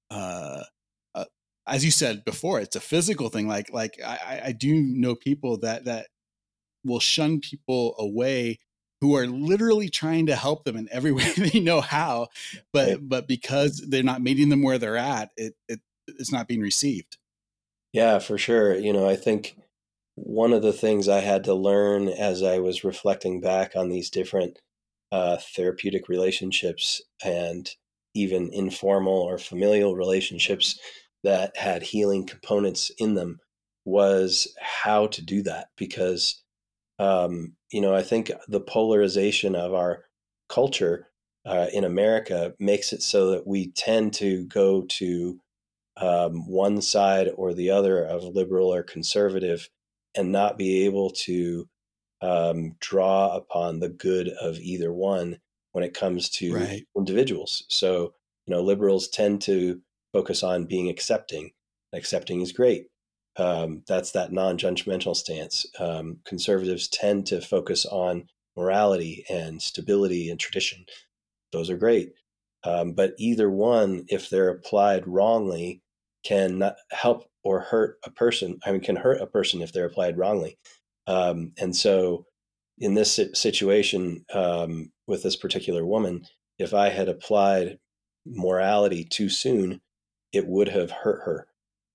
[0.10, 0.64] uh,
[1.14, 1.26] uh
[1.68, 3.48] as you said before, it's a physical thing.
[3.48, 6.08] Like like I, I do know people that that
[6.86, 8.60] will shun people away
[9.04, 12.28] who are literally trying to help them in every way they know how
[12.72, 12.98] but right.
[13.02, 17.18] but because they're not meeting them where they're at it, it it's not being received
[17.92, 19.58] yeah for sure you know i think
[20.16, 24.10] one of the things i had to learn as i was reflecting back on these
[24.10, 24.60] different
[25.12, 27.72] uh, therapeutic relationships and
[28.16, 30.80] even informal or familial relationships
[31.24, 33.40] that had healing components in them
[33.86, 36.44] was how to do that because
[37.00, 40.06] um, you know, I think the polarization of our
[40.50, 41.10] culture
[41.46, 45.40] uh, in America makes it so that we tend to go to
[45.98, 49.70] um, one side or the other of liberal or conservative
[50.16, 51.68] and not be able to
[52.22, 55.40] um, draw upon the good of either one
[55.74, 56.88] when it comes to right.
[56.96, 57.66] individuals.
[57.70, 58.14] So,
[58.46, 59.82] you know, liberals tend to
[60.14, 61.52] focus on being accepting.
[61.94, 62.88] Accepting is great.
[63.38, 65.66] Um, that's that non judgmental stance.
[65.80, 70.86] Um, conservatives tend to focus on morality and stability and tradition.
[71.52, 72.14] Those are great.
[72.64, 75.82] Um, but either one, if they're applied wrongly,
[76.24, 78.60] can help or hurt a person.
[78.66, 80.58] I mean, can hurt a person if they're applied wrongly.
[81.08, 82.26] Um, and so,
[82.80, 86.26] in this situation um, with this particular woman,
[86.58, 87.78] if I had applied
[88.26, 89.82] morality too soon,
[90.32, 91.48] it would have hurt her.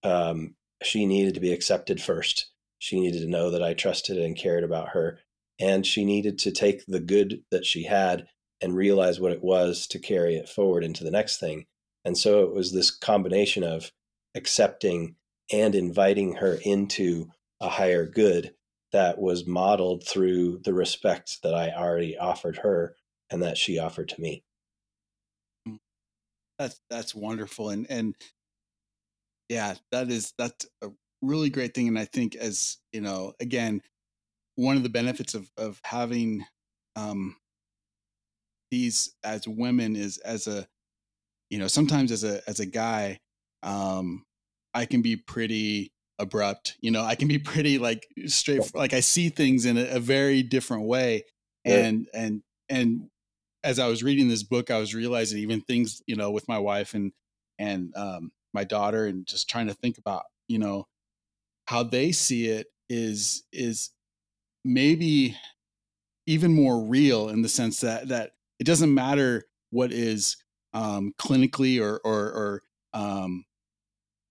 [0.05, 2.51] Um, she needed to be accepted first.
[2.79, 5.19] She needed to know that I trusted and cared about her.
[5.59, 8.29] And she needed to take the good that she had
[8.61, 11.67] and realize what it was to carry it forward into the next thing.
[12.05, 13.91] And so it was this combination of
[14.39, 15.17] accepting
[15.53, 17.29] and inviting her into
[17.61, 18.55] a higher good
[18.93, 22.97] that was modeled through the respect that I already offered her
[23.31, 24.43] and that she offered to me.
[26.59, 28.15] That's that's wonderful and and
[29.49, 30.89] yeah, that is that's a
[31.23, 33.83] really great thing and I think as, you know, again,
[34.57, 36.45] one of the benefits of of having
[36.97, 37.37] um
[38.71, 40.67] these as women is as a
[41.51, 43.21] you know, sometimes as a as a guy
[43.63, 44.25] um
[44.79, 46.77] I can be pretty abrupt.
[46.81, 48.75] You know, I can be pretty like straight.
[48.75, 51.25] Like I see things in a, a very different way,
[51.65, 52.21] and yeah.
[52.21, 53.11] and and
[53.65, 56.59] as I was reading this book, I was realizing even things you know with my
[56.59, 57.13] wife and
[57.59, 60.87] and um, my daughter, and just trying to think about you know
[61.67, 63.91] how they see it is is
[64.65, 65.37] maybe
[66.27, 70.37] even more real in the sense that that it doesn't matter what is
[70.73, 72.63] um, clinically or or, or
[72.95, 73.45] um,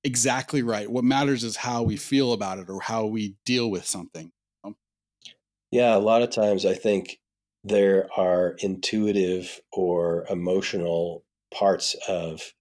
[0.08, 0.90] exactly right.
[0.90, 4.32] What matters is how we feel about it or how we deal with something.
[5.70, 7.20] Yeah, a lot of times I think
[7.66, 12.54] there are intuitive or emotional parts of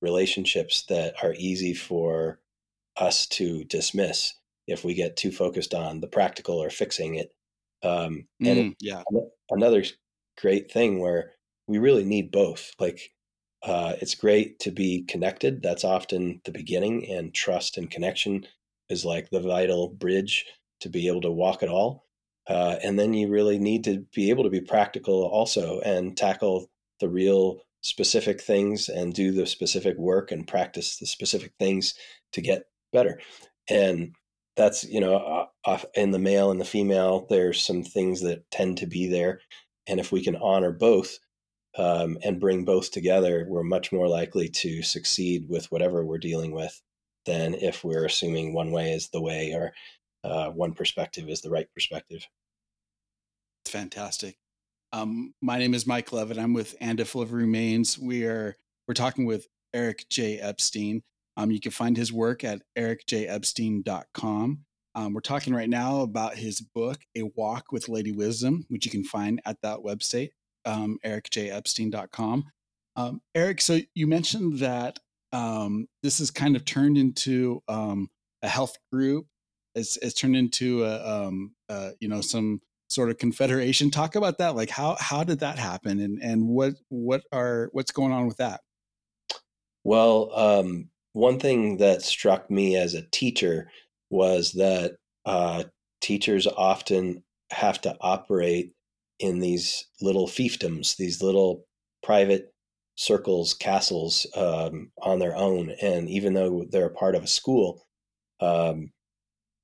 [0.00, 2.40] relationships that are easy for
[2.96, 4.32] us to dismiss
[4.66, 7.34] if we get too focused on the practical or fixing it.
[7.82, 9.02] Um, and mm, yeah,
[9.50, 9.84] another
[10.40, 11.32] great thing where
[11.66, 12.72] we really need both.
[12.78, 13.12] Like
[13.64, 15.62] uh, it's great to be connected.
[15.62, 18.46] That's often the beginning, and trust and connection
[18.90, 20.46] is like the vital bridge
[20.80, 22.04] to be able to walk it all.
[22.46, 26.70] Uh, and then you really need to be able to be practical also and tackle
[27.00, 31.94] the real specific things and do the specific work and practice the specific things
[32.32, 33.18] to get better.
[33.68, 34.14] And
[34.56, 35.48] that's, you know,
[35.94, 39.40] in the male and the female, there's some things that tend to be there.
[39.86, 41.18] And if we can honor both,
[41.76, 46.52] um, and bring both together, we're much more likely to succeed with whatever we're dealing
[46.52, 46.80] with
[47.26, 49.72] than if we're assuming one way is the way or
[50.24, 52.26] uh, one perspective is the right perspective.
[53.64, 54.36] It's fantastic.
[54.92, 56.38] Um, my name is Mike Levitt.
[56.38, 57.98] I'm with And If Love Remains.
[57.98, 58.56] We are
[58.86, 60.38] we're talking with Eric J.
[60.38, 61.02] Epstein.
[61.36, 64.60] Um, you can find his work at ericjepstein.com.
[64.94, 68.92] Um, we're talking right now about his book, A Walk with Lady Wisdom, which you
[68.92, 70.30] can find at that website,
[70.64, 72.44] um, ericjepstein.com.
[72.96, 74.98] Um, Eric, so you mentioned that
[75.32, 78.08] um, this has kind of turned into um,
[78.42, 79.26] a health group.
[79.74, 81.54] It's, it's turned into a, um,
[82.00, 83.90] you know, some sort of confederation.
[83.90, 84.54] Talk about that.
[84.54, 88.38] Like how how did that happen, and and what what are what's going on with
[88.38, 88.60] that?
[89.82, 93.70] Well, um, one thing that struck me as a teacher
[94.10, 94.96] was that
[95.26, 95.64] uh,
[96.00, 98.72] teachers often have to operate
[99.18, 101.66] in these little fiefdoms, these little
[102.02, 102.52] private
[102.96, 105.74] circles, castles um, on their own.
[105.82, 107.86] And even though they're a part of a school,
[108.40, 108.90] um,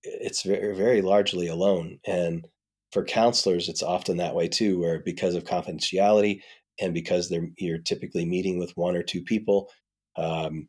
[0.03, 1.99] it's very, very largely alone.
[2.07, 2.47] And
[2.93, 6.41] for counselors, it's often that way too, where because of confidentiality
[6.81, 9.71] and because they're you're typically meeting with one or two people,
[10.17, 10.69] um,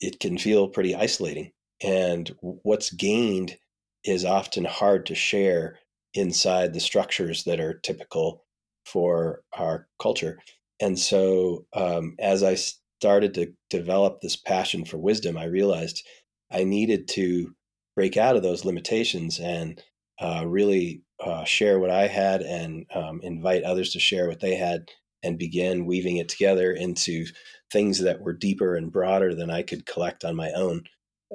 [0.00, 1.52] it can feel pretty isolating.
[1.82, 3.56] And what's gained
[4.04, 5.78] is often hard to share
[6.14, 8.44] inside the structures that are typical
[8.84, 10.38] for our culture.
[10.80, 12.56] And so, um, as I
[13.00, 16.06] started to develop this passion for wisdom, I realized
[16.50, 17.54] I needed to
[17.96, 19.82] break out of those limitations and
[20.20, 24.54] uh, really uh, share what I had and um, invite others to share what they
[24.54, 24.88] had
[25.22, 27.26] and begin weaving it together into
[27.72, 30.84] things that were deeper and broader than I could collect on my own.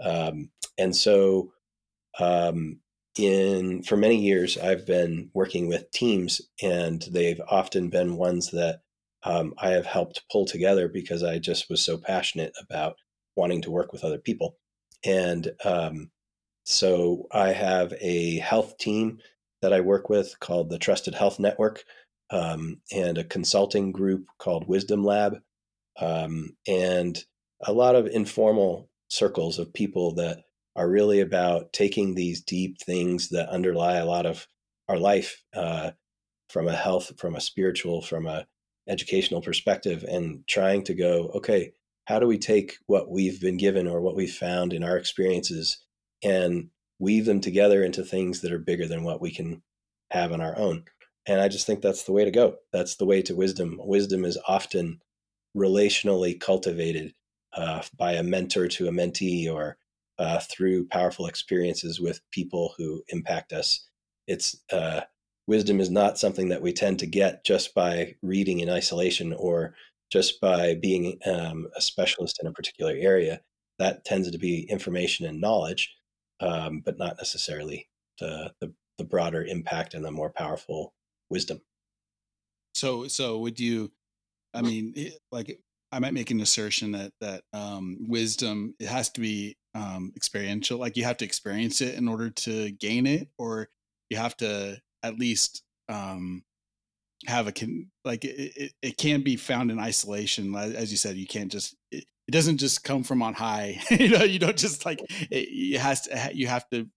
[0.02, 1.52] Um, and so,
[2.20, 2.80] um,
[3.18, 8.82] in for many years i've been working with teams and they've often been ones that
[9.24, 12.96] um, i have helped pull together because i just was so passionate about
[13.36, 14.58] wanting to work with other people.
[15.06, 16.12] And um,
[16.66, 19.20] so i have a health team
[19.62, 21.84] that i work with called the trusted health network
[22.30, 25.40] um, and a consulting group called wisdom lab
[26.00, 27.26] um, and
[27.66, 30.44] a lot of informal circles of people that
[30.76, 34.48] are really about taking these deep things that underlie a lot of
[34.90, 35.92] our life uh,
[36.50, 38.46] from a health, from a spiritual, from a
[38.88, 41.72] educational perspective, and trying to go, okay,
[42.06, 45.78] how do we take what we've been given or what we've found in our experiences
[46.24, 46.70] and
[47.00, 49.62] weave them together into things that are bigger than what we can
[50.12, 50.84] have on our own?
[51.26, 52.56] And I just think that's the way to go.
[52.74, 53.80] That's the way to wisdom.
[53.82, 55.00] Wisdom is often
[55.56, 57.14] relationally cultivated
[57.56, 59.78] uh, by a mentor to a mentee or
[60.20, 63.88] uh, through powerful experiences with people who impact us.
[64.28, 65.02] It's uh,
[65.48, 69.76] wisdom is not something that we tend to get just by reading in isolation or
[70.12, 73.42] just by being um, a specialist in a particular area.
[73.80, 75.94] That tends to be information and knowledge,
[76.40, 77.90] um, but not necessarily
[78.20, 80.94] the, the, the broader impact and the more powerful
[81.30, 81.62] wisdom.
[82.76, 83.92] So, so would you?
[84.54, 84.94] I mean,
[85.32, 85.60] like
[85.92, 90.78] I might make an assertion that that um, wisdom it has to be um, experiential.
[90.78, 93.70] Like you have to experience it in order to gain it, or
[94.10, 96.44] you have to at least um,
[97.26, 100.56] have a can like it, it, it can be found in isolation.
[100.56, 103.82] As you said, you can't just it, it doesn't just come from on high.
[103.92, 106.32] you know, you don't just like it, it has to.
[106.34, 106.88] You have to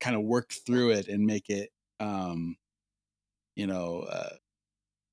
[0.00, 1.70] kind of work through it and make it.
[2.00, 2.56] Um,
[3.54, 4.30] you know, uh,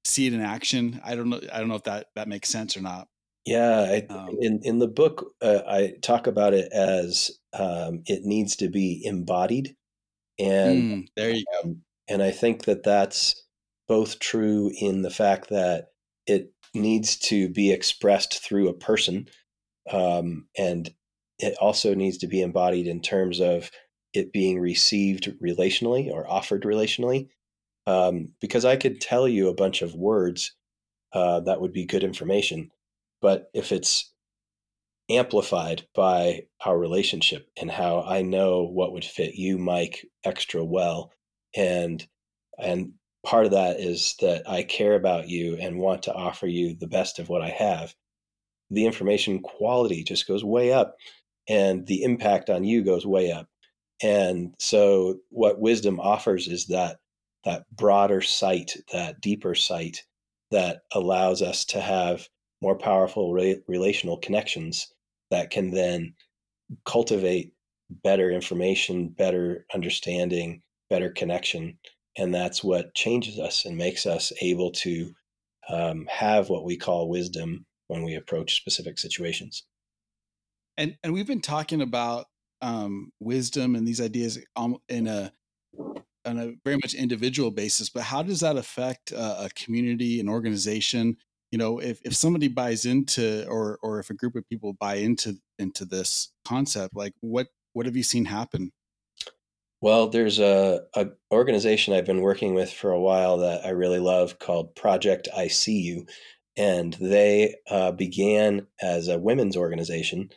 [0.05, 1.01] see it in action.
[1.03, 1.41] I don't know.
[1.51, 3.07] I don't know if that that makes sense or not.
[3.46, 8.24] Yeah, I, um, in in the book, uh, I talk about it as um, it
[8.24, 9.76] needs to be embodied,
[10.40, 11.70] and mm, there you go.
[11.70, 13.44] Um, and I think that that's
[13.88, 15.88] both true in the fact that
[16.28, 19.28] it needs to be expressed through a person,
[19.92, 20.90] um, and
[21.40, 23.72] it also needs to be embodied in terms of
[24.14, 27.30] it being received relationally or offered relationally.
[27.88, 30.56] Um, because I could tell you a bunch of words
[31.14, 32.72] uh, that would be good information,
[33.22, 34.11] but if it's
[35.09, 41.11] amplified by our relationship and how I know what would fit you, Mike, extra well,
[41.55, 42.05] and
[42.57, 42.93] and
[43.26, 46.88] part of that is that I care about you and want to offer you the
[46.88, 47.93] best of what I have.
[48.70, 50.95] The information quality just goes way up,
[51.47, 53.47] and the impact on you goes way up.
[54.01, 56.97] And so, what wisdom offers is that
[57.45, 60.03] that broader sight, that deeper sight
[60.51, 62.28] that allows us to have
[62.62, 64.93] more powerful re- relational connections
[65.32, 66.14] that can then
[66.86, 67.53] cultivate
[67.89, 71.78] better information, better understanding, better connection.
[72.18, 75.12] And that's what changes us and makes us able to
[75.70, 79.64] um, have what we call wisdom when we approach specific situations.
[80.78, 82.26] And and we've been talking about
[82.62, 84.39] um, wisdom and these ideas
[84.89, 85.32] in a
[86.26, 91.18] on a very much individual basis, but how does that affect a community, an organization?
[91.52, 94.95] You know, if, if somebody buys into, or or if a group of people buy
[94.95, 98.72] into into this concept, like what what have you seen happen?
[99.82, 104.00] Well, there's a, a organization I've been working with for a while that I really
[104.00, 106.06] love called Project I See You,
[106.58, 110.30] and they uh, began as a women's organization,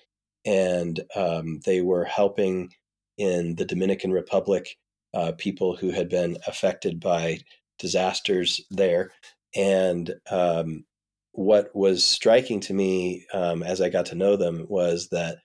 [0.44, 2.72] and um, they were helping
[3.18, 4.76] in the Dominican Republic
[5.14, 7.38] uh, people who had been affected by
[7.78, 9.12] disasters there.
[9.54, 10.84] And um,
[11.32, 15.38] what was striking to me um, as I got to know them was that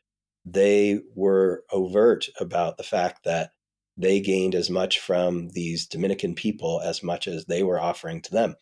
[0.45, 3.51] they were overt about the fact that
[3.97, 8.31] they gained as much from these Dominican people as much as they were offering to
[8.31, 8.55] them.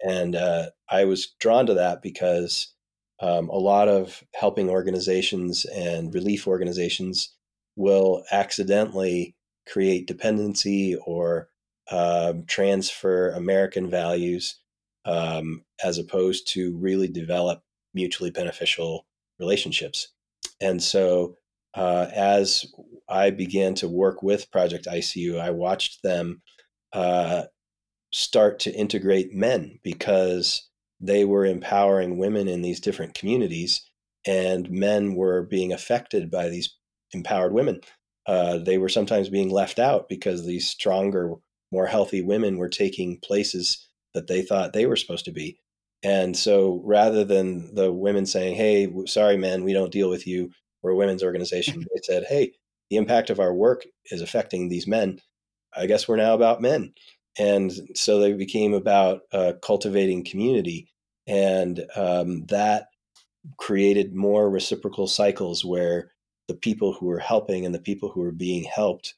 [0.00, 2.72] And uh, I was drawn to that because
[3.20, 7.34] um, a lot of helping organizations and relief organizations
[7.76, 9.34] will accidentally
[9.66, 11.48] create dependency or
[11.90, 14.60] um, transfer American values
[15.08, 17.62] um, as opposed to really develop
[17.94, 19.06] mutually beneficial
[19.38, 20.08] relationships.
[20.60, 21.36] And so,
[21.74, 22.66] uh, as
[23.08, 26.42] I began to work with Project ICU, I watched them
[26.92, 27.44] uh,
[28.12, 30.68] start to integrate men because
[31.00, 33.88] they were empowering women in these different communities,
[34.26, 36.74] and men were being affected by these
[37.12, 37.80] empowered women
[38.28, 41.32] uh, they were sometimes being left out because these stronger,
[41.72, 45.58] more healthy women were taking places that they thought they were supposed to be.
[46.02, 50.50] And so rather than the women saying, hey, sorry, men, we don't deal with you,
[50.82, 52.52] we're a women's organization, they said, hey,
[52.90, 55.20] the impact of our work is affecting these men.
[55.76, 56.94] I guess we're now about men.
[57.38, 60.88] And so they became about uh, cultivating community.
[61.26, 62.88] And um, that
[63.58, 66.10] created more reciprocal cycles where
[66.48, 69.14] the people who were helping and the people who were being helped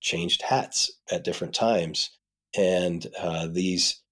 [0.00, 2.10] changed hats at different times.
[2.56, 4.02] And uh, these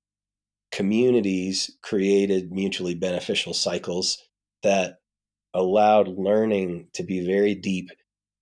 [0.74, 4.18] communities created mutually beneficial cycles
[4.64, 4.96] that
[5.54, 7.90] allowed learning to be very deep.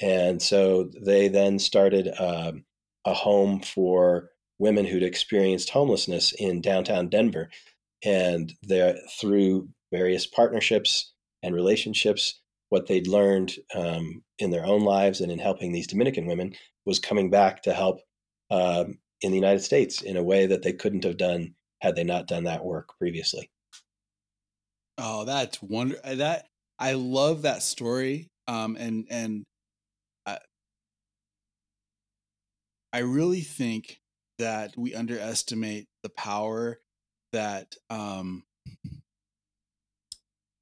[0.01, 2.64] And so they then started um,
[3.05, 7.51] a home for women who'd experienced homelessness in downtown Denver.
[8.03, 8.55] And
[9.20, 11.12] through various partnerships
[11.43, 16.24] and relationships, what they'd learned um, in their own lives and in helping these Dominican
[16.24, 16.55] women
[16.87, 18.01] was coming back to help
[18.51, 22.05] um, in the United States in a way that they couldn't have done had they
[22.05, 23.51] not done that work previously.
[24.99, 26.47] Oh, that's wonder uh, that
[26.78, 28.30] I love that story.
[28.47, 29.45] Um, and and
[30.24, 30.39] I,
[32.93, 33.99] I really think
[34.39, 36.78] that we underestimate the power
[37.33, 38.45] that um,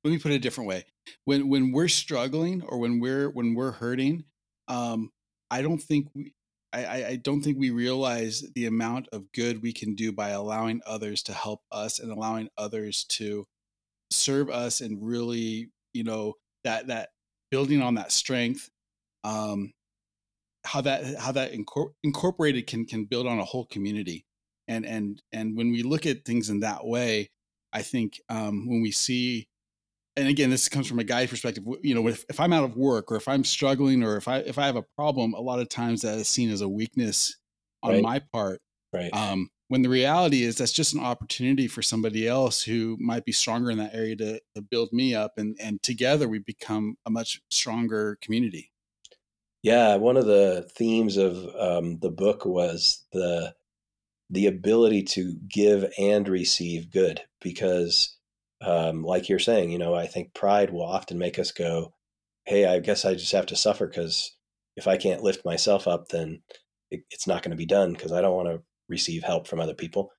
[0.05, 0.87] let me put it a different way
[1.27, 4.25] when when we're struggling or when we're when we're hurting
[4.69, 5.11] um
[5.51, 6.33] i don't think we
[6.73, 10.81] I, I don't think we realize the amount of good we can do by allowing
[10.87, 13.47] others to help us and allowing others to
[14.11, 17.11] serve us and really you know that that
[17.51, 18.71] building on that strength
[19.25, 19.73] um
[20.65, 24.27] how that how that incor- incorporated can can build on a whole community.
[24.69, 27.31] And and and when we look at things in that way
[27.73, 29.49] i think um when we see
[30.17, 32.77] and again this comes from a guy's perspective you know if, if i'm out of
[32.77, 35.61] work or if i'm struggling or if i if i have a problem a lot
[35.61, 37.37] of times that is seen as a weakness
[37.83, 38.01] on Right.
[38.01, 38.61] my part
[38.93, 39.15] Right.
[39.15, 43.33] um when the reality is that's just an opportunity for somebody else who might be
[43.33, 47.11] stronger in that area to, to build me up and and together we become a
[47.11, 48.73] much stronger community
[49.63, 53.55] Yeah, one of the themes of um, the book was the
[54.31, 58.19] the ability to give and receive good, because,
[58.63, 61.95] um, like you're saying, you know, I think pride will often make us go,
[62.47, 64.37] "Hey, I guess I just have to suffer because
[64.77, 66.43] if I can't lift myself up, then
[66.91, 69.61] it, it's not going to be done because I don't want to receive help from
[69.61, 70.13] other people."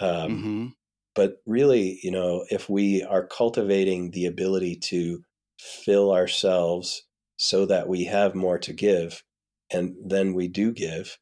[0.00, 0.76] Um, hmm
[1.14, 5.22] but really, you know, if we are cultivating the ability to
[5.58, 7.02] fill ourselves
[7.38, 9.22] so that we have more to give,
[9.70, 11.18] and then we do give,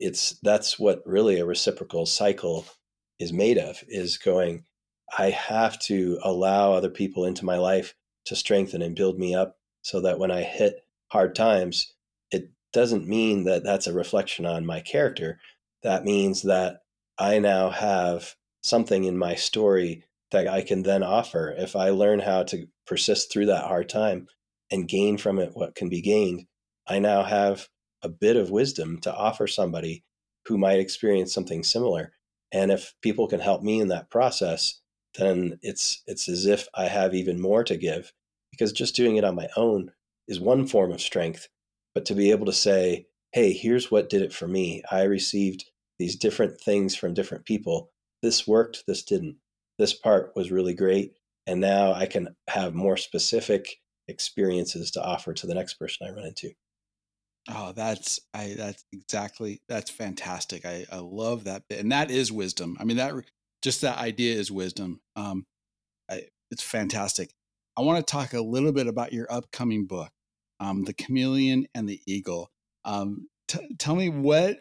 [0.00, 2.66] it's that's what really a reciprocal cycle
[3.18, 4.64] is made of is going
[5.18, 7.94] i have to allow other people into my life
[8.24, 11.94] to strengthen and build me up so that when i hit hard times
[12.30, 15.38] it doesn't mean that that's a reflection on my character
[15.82, 16.80] that means that
[17.18, 22.18] i now have something in my story that i can then offer if i learn
[22.18, 24.26] how to persist through that hard time
[24.70, 26.46] and gain from it what can be gained
[26.88, 27.68] i now have
[28.02, 30.04] a bit of wisdom to offer somebody
[30.46, 32.12] who might experience something similar.
[32.52, 34.80] And if people can help me in that process,
[35.18, 38.12] then it's it's as if I have even more to give
[38.50, 39.92] because just doing it on my own
[40.28, 41.48] is one form of strength.
[41.94, 44.82] But to be able to say, hey, here's what did it for me.
[44.90, 45.64] I received
[45.98, 47.90] these different things from different people.
[48.22, 49.36] This worked, this didn't.
[49.78, 51.14] This part was really great.
[51.46, 53.76] And now I can have more specific
[54.08, 56.52] experiences to offer to the next person I run into.
[57.48, 60.64] Oh, that's I that's exactly that's fantastic.
[60.64, 61.80] I I love that bit.
[61.80, 62.76] And that is wisdom.
[62.80, 63.14] I mean that
[63.64, 65.00] just that idea is wisdom.
[65.16, 65.46] Um
[66.08, 67.30] I, it's fantastic.
[67.76, 70.10] I want to talk a little bit about your upcoming book,
[70.60, 72.50] um, The Chameleon and the Eagle.
[72.84, 74.58] Um, t- tell me what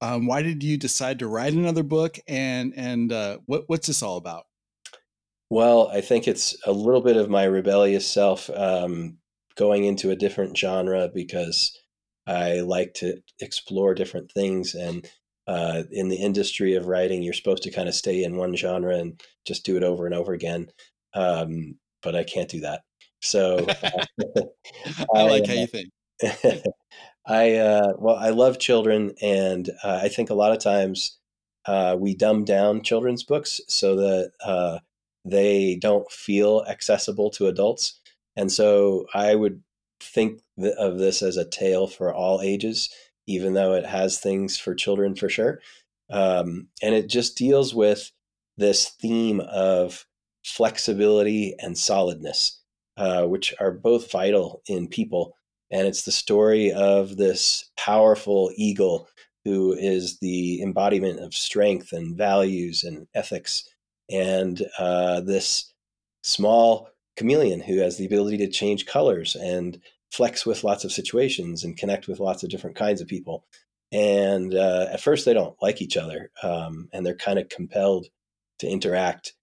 [0.00, 4.02] um, why did you decide to write another book and and uh, what what's this
[4.02, 4.44] all about?
[5.48, 9.18] Well, I think it's a little bit of my rebellious self um,
[9.56, 11.78] going into a different genre because
[12.26, 14.74] I like to explore different things.
[14.74, 15.08] And
[15.46, 18.96] uh, in the industry of writing, you're supposed to kind of stay in one genre
[18.96, 20.68] and just do it over and over again.
[21.14, 22.82] Um, but I can't do that.
[23.22, 23.66] So
[24.36, 24.44] uh,
[25.14, 25.88] I like how you think.
[26.22, 26.56] uh,
[27.26, 31.18] I uh, well, I love children, and uh, I think a lot of times
[31.66, 34.78] uh, we dumb down children's books so that uh,
[35.24, 38.00] they don't feel accessible to adults.
[38.36, 39.62] And so I would
[40.00, 42.88] think th- of this as a tale for all ages,
[43.26, 45.60] even though it has things for children for sure.
[46.10, 48.10] Um, and it just deals with
[48.56, 50.06] this theme of
[50.44, 52.60] flexibility and solidness,
[52.96, 55.36] uh, which are both vital in people.
[55.70, 59.08] And it's the story of this powerful eagle
[59.44, 63.68] who is the embodiment of strength and values and ethics,
[64.10, 65.72] and uh, this
[66.22, 71.64] small chameleon who has the ability to change colors and flex with lots of situations
[71.64, 73.44] and connect with lots of different kinds of people.
[73.92, 78.06] And uh, at first, they don't like each other, um, and they're kind of compelled
[78.58, 79.34] to interact.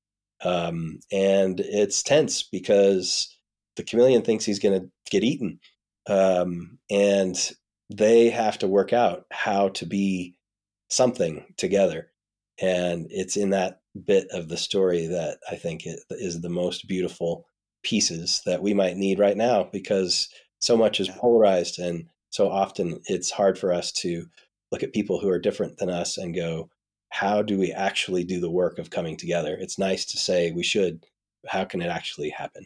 [0.43, 3.36] Um, and it's tense because
[3.76, 5.59] the chameleon thinks he's going to get eaten,
[6.07, 7.51] um, and
[7.89, 10.36] they have to work out how to be
[10.89, 12.09] something together.
[12.61, 17.47] And it's in that bit of the story that I think is the most beautiful
[17.84, 20.30] pieces that we might need right now because
[20.64, 24.26] so much is polarized and so often it's hard for us to
[24.72, 26.70] look at people who are different than us and go
[27.09, 30.64] how do we actually do the work of coming together it's nice to say we
[30.64, 31.05] should
[31.43, 32.66] but how can it actually happen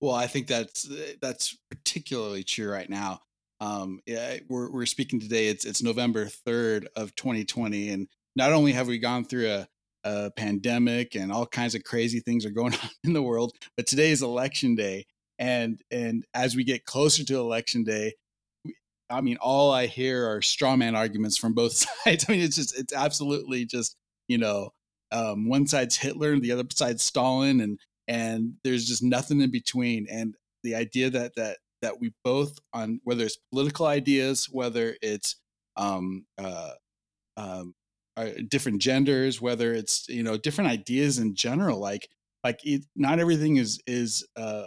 [0.00, 3.20] Well, I think that's eh, that's particularly true right now.
[3.60, 5.48] Um, yeah, we're we're speaking today.
[5.48, 9.68] It's it's November third of 2020, and not only have we gone through a,
[10.04, 13.86] a pandemic and all kinds of crazy things are going on in the world, but
[13.86, 15.06] today is election day,
[15.38, 18.14] and and as we get closer to election day,
[19.10, 21.72] I mean, all I hear are straw man arguments from both
[22.04, 22.26] sides.
[22.28, 23.96] I mean, it's just it's absolutely just
[24.28, 24.70] you know
[25.12, 27.78] um, one side's Hitler and the other side's Stalin, and
[28.08, 30.06] and there's just nothing in between.
[30.10, 35.36] And the idea that that that we both on whether it's political ideas, whether it's
[35.76, 36.70] um, uh,
[37.36, 37.74] um,
[38.16, 42.08] uh, different genders, whether it's you know different ideas in general, like
[42.42, 44.66] like it, not everything is is uh,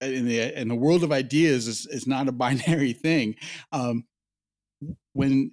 [0.00, 3.36] in the in the world of ideas is, is not a binary thing.
[3.72, 4.04] Um,
[5.12, 5.52] when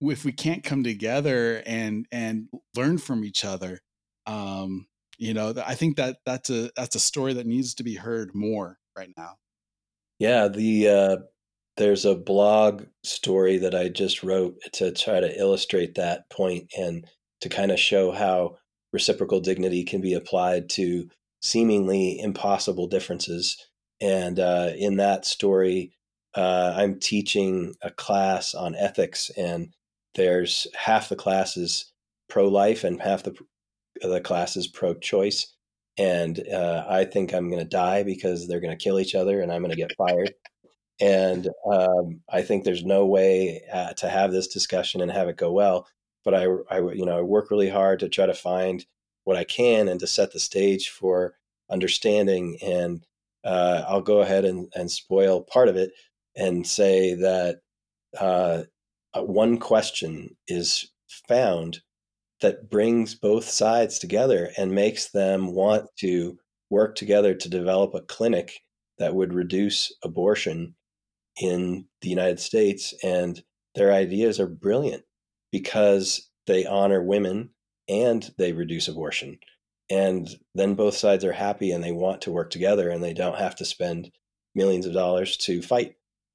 [0.00, 3.80] if we can't come together and and learn from each other,
[4.26, 4.86] um,
[5.18, 8.34] you know, I think that that's a that's a story that needs to be heard
[8.34, 9.36] more right now.
[10.18, 11.16] Yeah, the uh,
[11.76, 17.06] there's a blog story that I just wrote to try to illustrate that point and
[17.40, 18.56] to kind of show how
[18.92, 21.08] reciprocal dignity can be applied to
[21.42, 23.56] seemingly impossible differences.
[24.00, 25.92] And uh, in that story,
[26.34, 29.74] uh, I'm teaching a class on ethics, and
[30.14, 31.92] there's half the class is
[32.28, 33.34] pro life and half the
[34.02, 35.54] the class is pro choice.
[35.98, 39.40] And uh, I think I'm going to die because they're going to kill each other,
[39.40, 40.34] and I'm going to get fired.
[41.00, 45.36] And um, I think there's no way uh, to have this discussion and have it
[45.36, 45.86] go well.
[46.24, 48.84] But I, I, you know, I work really hard to try to find
[49.24, 51.34] what I can and to set the stage for
[51.70, 52.58] understanding.
[52.62, 53.04] And
[53.46, 55.92] uh, I'll go ahead and, and spoil part of it
[56.36, 57.60] and say that
[58.18, 58.64] uh,
[59.14, 60.90] uh, one question is
[61.28, 61.80] found
[62.40, 66.38] that brings both sides together and makes them want to
[66.70, 68.60] work together to develop a clinic
[68.98, 70.74] that would reduce abortion
[71.40, 72.94] in the United States.
[73.02, 73.42] And
[73.74, 75.04] their ideas are brilliant
[75.52, 77.50] because they honor women
[77.88, 79.38] and they reduce abortion.
[79.88, 83.38] And then both sides are happy and they want to work together and they don't
[83.38, 84.10] have to spend
[84.54, 85.94] millions of dollars to fight.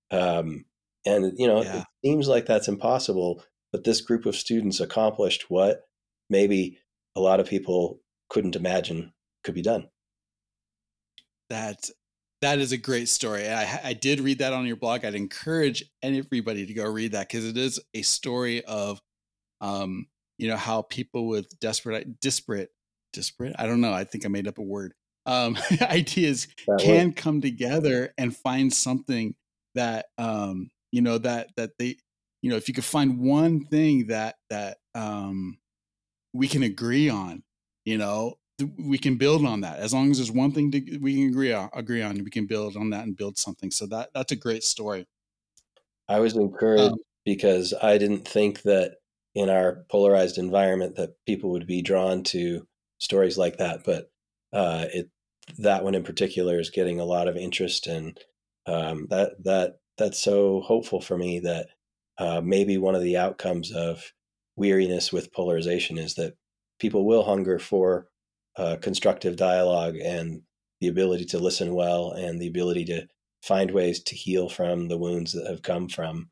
[0.10, 0.66] Um,
[1.06, 1.80] and, you know, yeah.
[1.80, 5.82] it seems like that's impossible, but this group of students accomplished what
[6.30, 6.78] maybe
[7.16, 8.00] a lot of people
[8.30, 9.12] couldn't imagine
[9.44, 9.90] could be done.
[11.50, 11.92] That's
[12.42, 13.48] that is a great story.
[13.48, 15.06] I, I did read that on your blog.
[15.06, 19.00] I'd encourage everybody to go read that because it is a story of,
[19.60, 20.08] um,
[20.40, 22.72] you know, how people with desperate, disparate,
[23.12, 23.56] disparate.
[23.58, 23.94] I don't know.
[23.94, 24.94] I think I made up a word.
[25.26, 29.36] Um, ideas that can come together and find something
[29.76, 31.98] that, um, you know, that that they,
[32.42, 35.58] you know, if you could find one thing that that um,
[36.34, 37.44] we can agree on,
[37.86, 38.38] you know,
[38.78, 41.54] we can build on that as long as there's one thing to, we can agree
[41.54, 44.36] on agree on we can build on that and build something so that that's a
[44.36, 45.08] great story
[46.08, 48.96] i was encouraged um, because i didn't think that
[49.36, 52.68] in our polarized environment that people would be drawn to
[53.02, 54.10] stories like that but
[54.54, 55.10] uh, it
[55.58, 58.18] that one in particular is getting a lot of interest and
[58.68, 61.68] um, that that that's so hopeful for me that
[62.18, 64.14] uh, maybe one of the outcomes of
[64.56, 66.36] weariness with polarization is that
[66.80, 68.08] people will hunger for
[68.58, 70.42] uh, constructive dialogue and
[70.80, 73.08] the ability to listen well and the ability to
[73.44, 76.30] find ways to heal from the wounds that have come from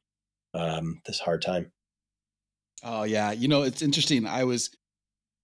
[0.54, 1.72] um, this hard time.
[2.84, 4.26] Oh yeah, you know it's interesting.
[4.26, 4.70] I was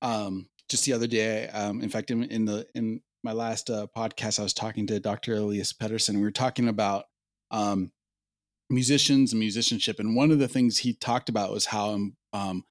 [0.02, 1.48] um, just the other day.
[1.50, 5.00] Um, in fact, in, in, the in my last uh, podcast, I was talking to
[5.00, 5.36] Dr.
[5.36, 6.16] Elias Pettersson.
[6.16, 7.06] We were talking about
[7.52, 7.92] um,
[8.70, 12.00] musicians and musicianship, and one of the things he talked about was how
[12.34, 12.64] um,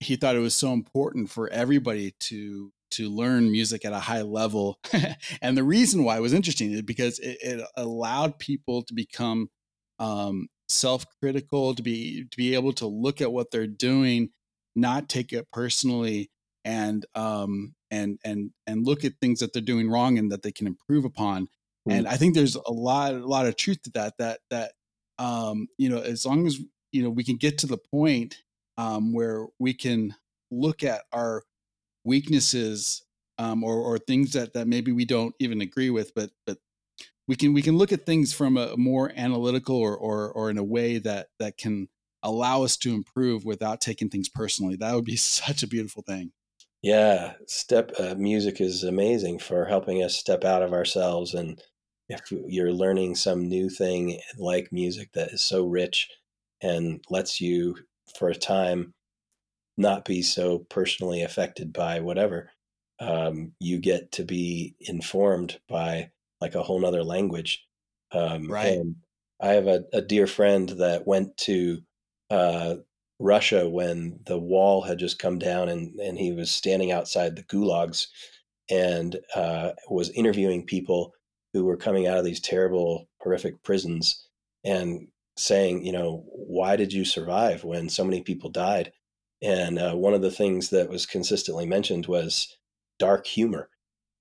[0.00, 4.20] he thought it was so important for everybody to to learn music at a high
[4.20, 4.78] level.
[5.42, 9.48] and the reason why it was interesting is because it, it allowed people to become
[9.98, 14.30] um, self-critical, to be to be able to look at what they're doing,
[14.76, 16.30] not take it personally,
[16.64, 20.52] and um, and and and look at things that they're doing wrong and that they
[20.52, 21.48] can improve upon.
[21.88, 21.92] Mm.
[21.92, 24.14] And I think there's a lot a lot of truth to that.
[24.18, 24.72] That that
[25.18, 26.58] um, you know, as long as
[26.92, 28.38] you know we can get to the point
[28.76, 30.14] um, where we can
[30.50, 31.42] look at our
[32.04, 33.02] weaknesses
[33.38, 36.58] um, or, or things that, that maybe we don't even agree with, but but
[37.28, 40.58] we can we can look at things from a more analytical or, or or in
[40.58, 41.88] a way that that can
[42.22, 44.76] allow us to improve without taking things personally.
[44.76, 46.32] That would be such a beautiful thing.
[46.82, 51.62] Yeah, step uh, music is amazing for helping us step out of ourselves and
[52.08, 56.10] if you're learning some new thing like music that is so rich
[56.60, 57.76] and lets you
[58.18, 58.92] for a time
[59.76, 62.50] not be so personally affected by whatever
[63.00, 66.10] um, you get to be informed by
[66.40, 67.66] like a whole nother language
[68.12, 68.80] um, right.
[69.40, 71.78] i have a, a, dear friend that went to
[72.30, 72.74] uh,
[73.22, 77.44] russia when the wall had just come down and, and he was standing outside the
[77.44, 78.08] gulags
[78.70, 81.12] and uh, was interviewing people
[81.52, 84.26] who were coming out of these terrible, horrific prisons
[84.64, 88.92] and saying, you know, why did you survive when so many people died?
[89.42, 92.56] And uh, one of the things that was consistently mentioned was
[92.98, 93.68] dark humor.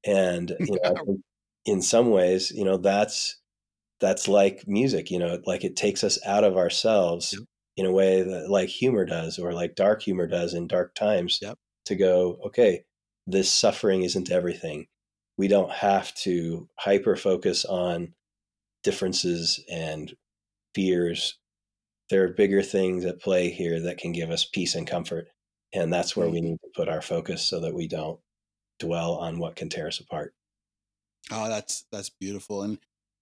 [0.06, 1.18] And you know,
[1.66, 3.38] in some ways, you know, that's
[4.00, 5.12] that's like music.
[5.12, 7.40] You know, like it takes us out of ourselves.
[7.82, 11.40] In a way that like humor does, or like dark humor does in dark times.
[11.42, 11.58] Yep.
[11.86, 12.86] To go, okay,
[13.26, 14.86] this suffering isn't everything.
[15.38, 18.14] We don't have to hyper focus on
[18.84, 20.14] differences and
[20.76, 21.40] fears.
[22.12, 25.30] There are bigger things at play here that can give us peace and comfort.
[25.74, 26.50] And that's where we mm-hmm.
[26.50, 28.20] need to put our focus so that we don't
[28.80, 30.36] dwell on what can tear us apart.
[31.32, 32.62] Oh, that's that's beautiful.
[32.62, 32.78] And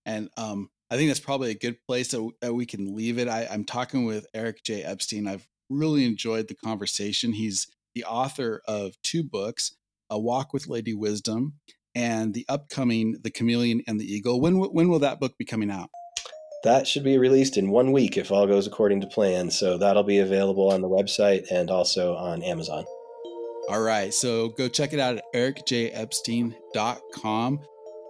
[0.06, 3.28] and um I think that's probably a good place that, that we can leave it.
[3.28, 4.84] I, I'm talking with Eric J.
[4.84, 5.28] Epstein.
[5.28, 7.34] I've really enjoyed the conversation.
[7.34, 9.74] He's the author of two books,
[10.10, 11.54] A Walk with Lady Wisdom
[11.96, 14.40] and the upcoming The Chameleon and the Eagle.
[14.40, 15.90] When when will that book be coming out?
[16.64, 19.50] That should be released in one week if all goes according to plan.
[19.50, 22.86] So that'll be available on the website and also on Amazon.
[23.70, 24.14] All right.
[24.14, 27.60] So go check it out at ericjepstein.com.